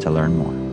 to 0.00 0.10
learn 0.10 0.36
more. 0.36 0.70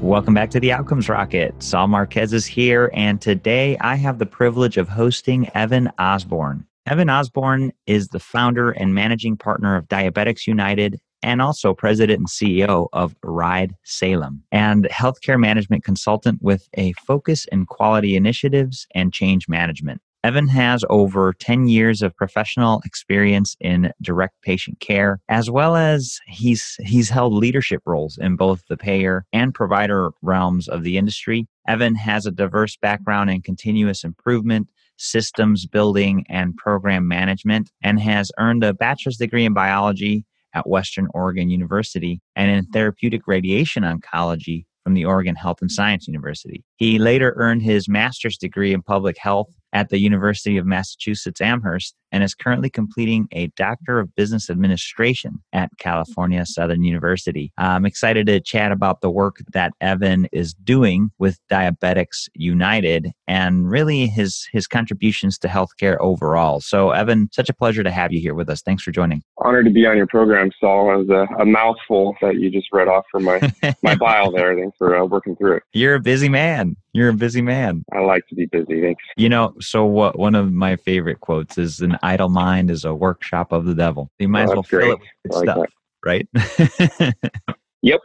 Welcome 0.00 0.34
back 0.34 0.50
to 0.50 0.60
the 0.60 0.72
Outcomes 0.72 1.08
Rocket. 1.08 1.54
Saul 1.62 1.88
Marquez 1.88 2.32
is 2.32 2.46
here, 2.46 2.90
and 2.92 3.20
today 3.20 3.76
I 3.80 3.96
have 3.96 4.18
the 4.18 4.26
privilege 4.26 4.76
of 4.76 4.88
hosting 4.88 5.50
Evan 5.54 5.90
Osborne. 5.98 6.66
Evan 6.86 7.10
Osborne 7.10 7.72
is 7.86 8.08
the 8.08 8.20
founder 8.20 8.70
and 8.70 8.94
managing 8.94 9.36
partner 9.36 9.74
of 9.74 9.88
Diabetics 9.88 10.46
United 10.46 11.00
and 11.22 11.42
also 11.42 11.74
president 11.74 12.18
and 12.18 12.28
CEO 12.28 12.88
of 12.92 13.16
Ride 13.24 13.74
Salem 13.82 14.44
and 14.52 14.84
healthcare 14.84 15.40
management 15.40 15.82
consultant 15.82 16.40
with 16.40 16.68
a 16.74 16.92
focus 17.04 17.46
in 17.50 17.66
quality 17.66 18.14
initiatives 18.14 18.86
and 18.94 19.12
change 19.12 19.48
management. 19.48 20.00
Evan 20.26 20.48
has 20.48 20.84
over 20.90 21.32
10 21.34 21.68
years 21.68 22.02
of 22.02 22.16
professional 22.16 22.82
experience 22.84 23.56
in 23.60 23.92
direct 24.02 24.34
patient 24.42 24.80
care, 24.80 25.20
as 25.28 25.48
well 25.48 25.76
as 25.76 26.18
he's, 26.26 26.74
he's 26.80 27.08
held 27.08 27.32
leadership 27.32 27.80
roles 27.86 28.18
in 28.18 28.34
both 28.34 28.60
the 28.68 28.76
payer 28.76 29.24
and 29.32 29.54
provider 29.54 30.10
realms 30.22 30.66
of 30.66 30.82
the 30.82 30.98
industry. 30.98 31.46
Evan 31.68 31.94
has 31.94 32.26
a 32.26 32.32
diverse 32.32 32.76
background 32.76 33.30
in 33.30 33.40
continuous 33.40 34.02
improvement, 34.02 34.66
systems 34.96 35.64
building, 35.64 36.26
and 36.28 36.56
program 36.56 37.06
management, 37.06 37.70
and 37.84 38.00
has 38.00 38.32
earned 38.36 38.64
a 38.64 38.74
bachelor's 38.74 39.18
degree 39.18 39.44
in 39.44 39.54
biology 39.54 40.24
at 40.54 40.68
Western 40.68 41.06
Oregon 41.14 41.50
University 41.50 42.20
and 42.34 42.50
in 42.50 42.66
therapeutic 42.72 43.28
radiation 43.28 43.84
oncology 43.84 44.64
from 44.82 44.94
the 44.94 45.04
Oregon 45.04 45.34
Health 45.34 45.60
and 45.60 45.70
Science 45.70 46.06
University. 46.06 46.64
He 46.76 47.00
later 47.00 47.34
earned 47.36 47.62
his 47.62 47.88
master's 47.88 48.38
degree 48.38 48.72
in 48.72 48.82
public 48.82 49.18
health 49.18 49.48
at 49.76 49.90
the 49.90 50.00
University 50.00 50.56
of 50.56 50.64
Massachusetts 50.64 51.38
Amherst 51.42 51.94
and 52.10 52.24
is 52.24 52.34
currently 52.34 52.70
completing 52.70 53.28
a 53.32 53.48
Doctor 53.48 53.98
of 53.98 54.14
Business 54.14 54.48
Administration 54.48 55.42
at 55.52 55.70
California 55.78 56.46
Southern 56.46 56.82
University. 56.82 57.52
I'm 57.58 57.84
excited 57.84 58.26
to 58.28 58.40
chat 58.40 58.72
about 58.72 59.02
the 59.02 59.10
work 59.10 59.36
that 59.52 59.74
Evan 59.82 60.28
is 60.32 60.54
doing 60.54 61.10
with 61.18 61.38
Diabetics 61.50 62.26
United 62.32 63.12
and 63.28 63.70
really 63.70 64.06
his 64.06 64.48
his 64.50 64.66
contributions 64.66 65.36
to 65.40 65.48
healthcare 65.48 65.98
overall. 66.00 66.62
So, 66.62 66.92
Evan, 66.92 67.28
such 67.32 67.50
a 67.50 67.54
pleasure 67.54 67.82
to 67.82 67.90
have 67.90 68.12
you 68.12 68.20
here 68.20 68.34
with 68.34 68.48
us. 68.48 68.62
Thanks 68.62 68.82
for 68.82 68.92
joining. 68.92 69.22
Honored 69.36 69.66
to 69.66 69.70
be 69.70 69.84
on 69.84 69.98
your 69.98 70.06
program, 70.06 70.50
Saul. 70.58 70.90
It 70.94 71.06
was 71.06 71.10
a, 71.10 71.42
a 71.42 71.44
mouthful 71.44 72.16
that 72.22 72.36
you 72.36 72.50
just 72.50 72.68
read 72.72 72.88
off 72.88 73.04
from 73.12 73.24
my 73.24 73.52
my 73.82 73.94
bio 74.00 74.30
there. 74.30 74.54
Thanks 74.54 74.78
for 74.78 74.96
uh, 74.96 75.04
working 75.04 75.36
through 75.36 75.56
it. 75.56 75.64
You're 75.74 75.96
a 75.96 76.00
busy 76.00 76.30
man. 76.30 76.76
You're 76.96 77.10
a 77.10 77.14
busy 77.14 77.42
man. 77.42 77.84
I 77.92 78.00
like 78.00 78.26
to 78.28 78.34
be 78.34 78.46
busy. 78.46 78.80
Thanks. 78.80 79.04
You 79.18 79.28
know, 79.28 79.54
so 79.60 79.84
what? 79.84 80.18
One 80.18 80.34
of 80.34 80.50
my 80.50 80.76
favorite 80.76 81.20
quotes 81.20 81.58
is 81.58 81.80
"An 81.80 81.98
idle 82.02 82.30
mind 82.30 82.70
is 82.70 82.86
a 82.86 82.94
workshop 82.94 83.52
of 83.52 83.66
the 83.66 83.74
devil." 83.74 84.10
You 84.18 84.28
might 84.28 84.48
oh, 84.48 84.52
as 84.52 84.54
well 84.54 84.62
fill 84.62 84.92
it 84.92 84.98
with 85.24 85.32
like 85.34 85.44
stuff, 85.44 85.58
that. 85.58 87.12
right? 87.12 87.14
yep. 87.82 88.00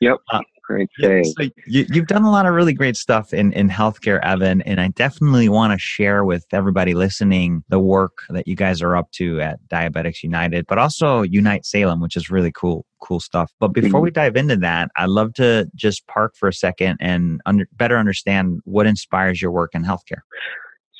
Yep. 0.00 0.18
Uh, 0.30 0.40
great. 0.68 0.88
Yeah, 0.98 1.22
so 1.22 1.50
you, 1.66 1.86
have 1.94 2.06
done 2.06 2.24
a 2.24 2.30
lot 2.30 2.46
of 2.46 2.54
really 2.54 2.74
great 2.74 2.96
stuff 2.96 3.32
in, 3.32 3.52
in 3.52 3.68
healthcare, 3.68 4.22
Evan, 4.22 4.60
and 4.62 4.80
I 4.80 4.88
definitely 4.88 5.48
want 5.48 5.72
to 5.72 5.78
share 5.78 6.24
with 6.24 6.44
everybody 6.52 6.94
listening 6.94 7.64
the 7.68 7.78
work 7.78 8.18
that 8.30 8.46
you 8.46 8.54
guys 8.54 8.82
are 8.82 8.96
up 8.96 9.10
to 9.12 9.40
at 9.40 9.58
Diabetics 9.68 10.22
United, 10.22 10.66
but 10.66 10.78
also 10.78 11.22
Unite 11.22 11.64
Salem, 11.64 12.00
which 12.00 12.16
is 12.16 12.30
really 12.30 12.52
cool 12.52 12.84
cool 13.00 13.20
stuff. 13.20 13.52
But 13.60 13.68
before 13.68 14.00
we 14.00 14.10
mm-hmm. 14.10 14.14
dive 14.14 14.36
into 14.36 14.56
that, 14.56 14.90
I'd 14.96 15.08
love 15.08 15.32
to 15.34 15.70
just 15.76 16.06
park 16.08 16.34
for 16.36 16.48
a 16.48 16.52
second 16.52 16.96
and 17.00 17.40
under, 17.46 17.68
better 17.72 17.96
understand 17.96 18.60
what 18.64 18.88
inspires 18.88 19.40
your 19.40 19.52
work 19.52 19.74
in 19.74 19.84
healthcare. 19.84 20.22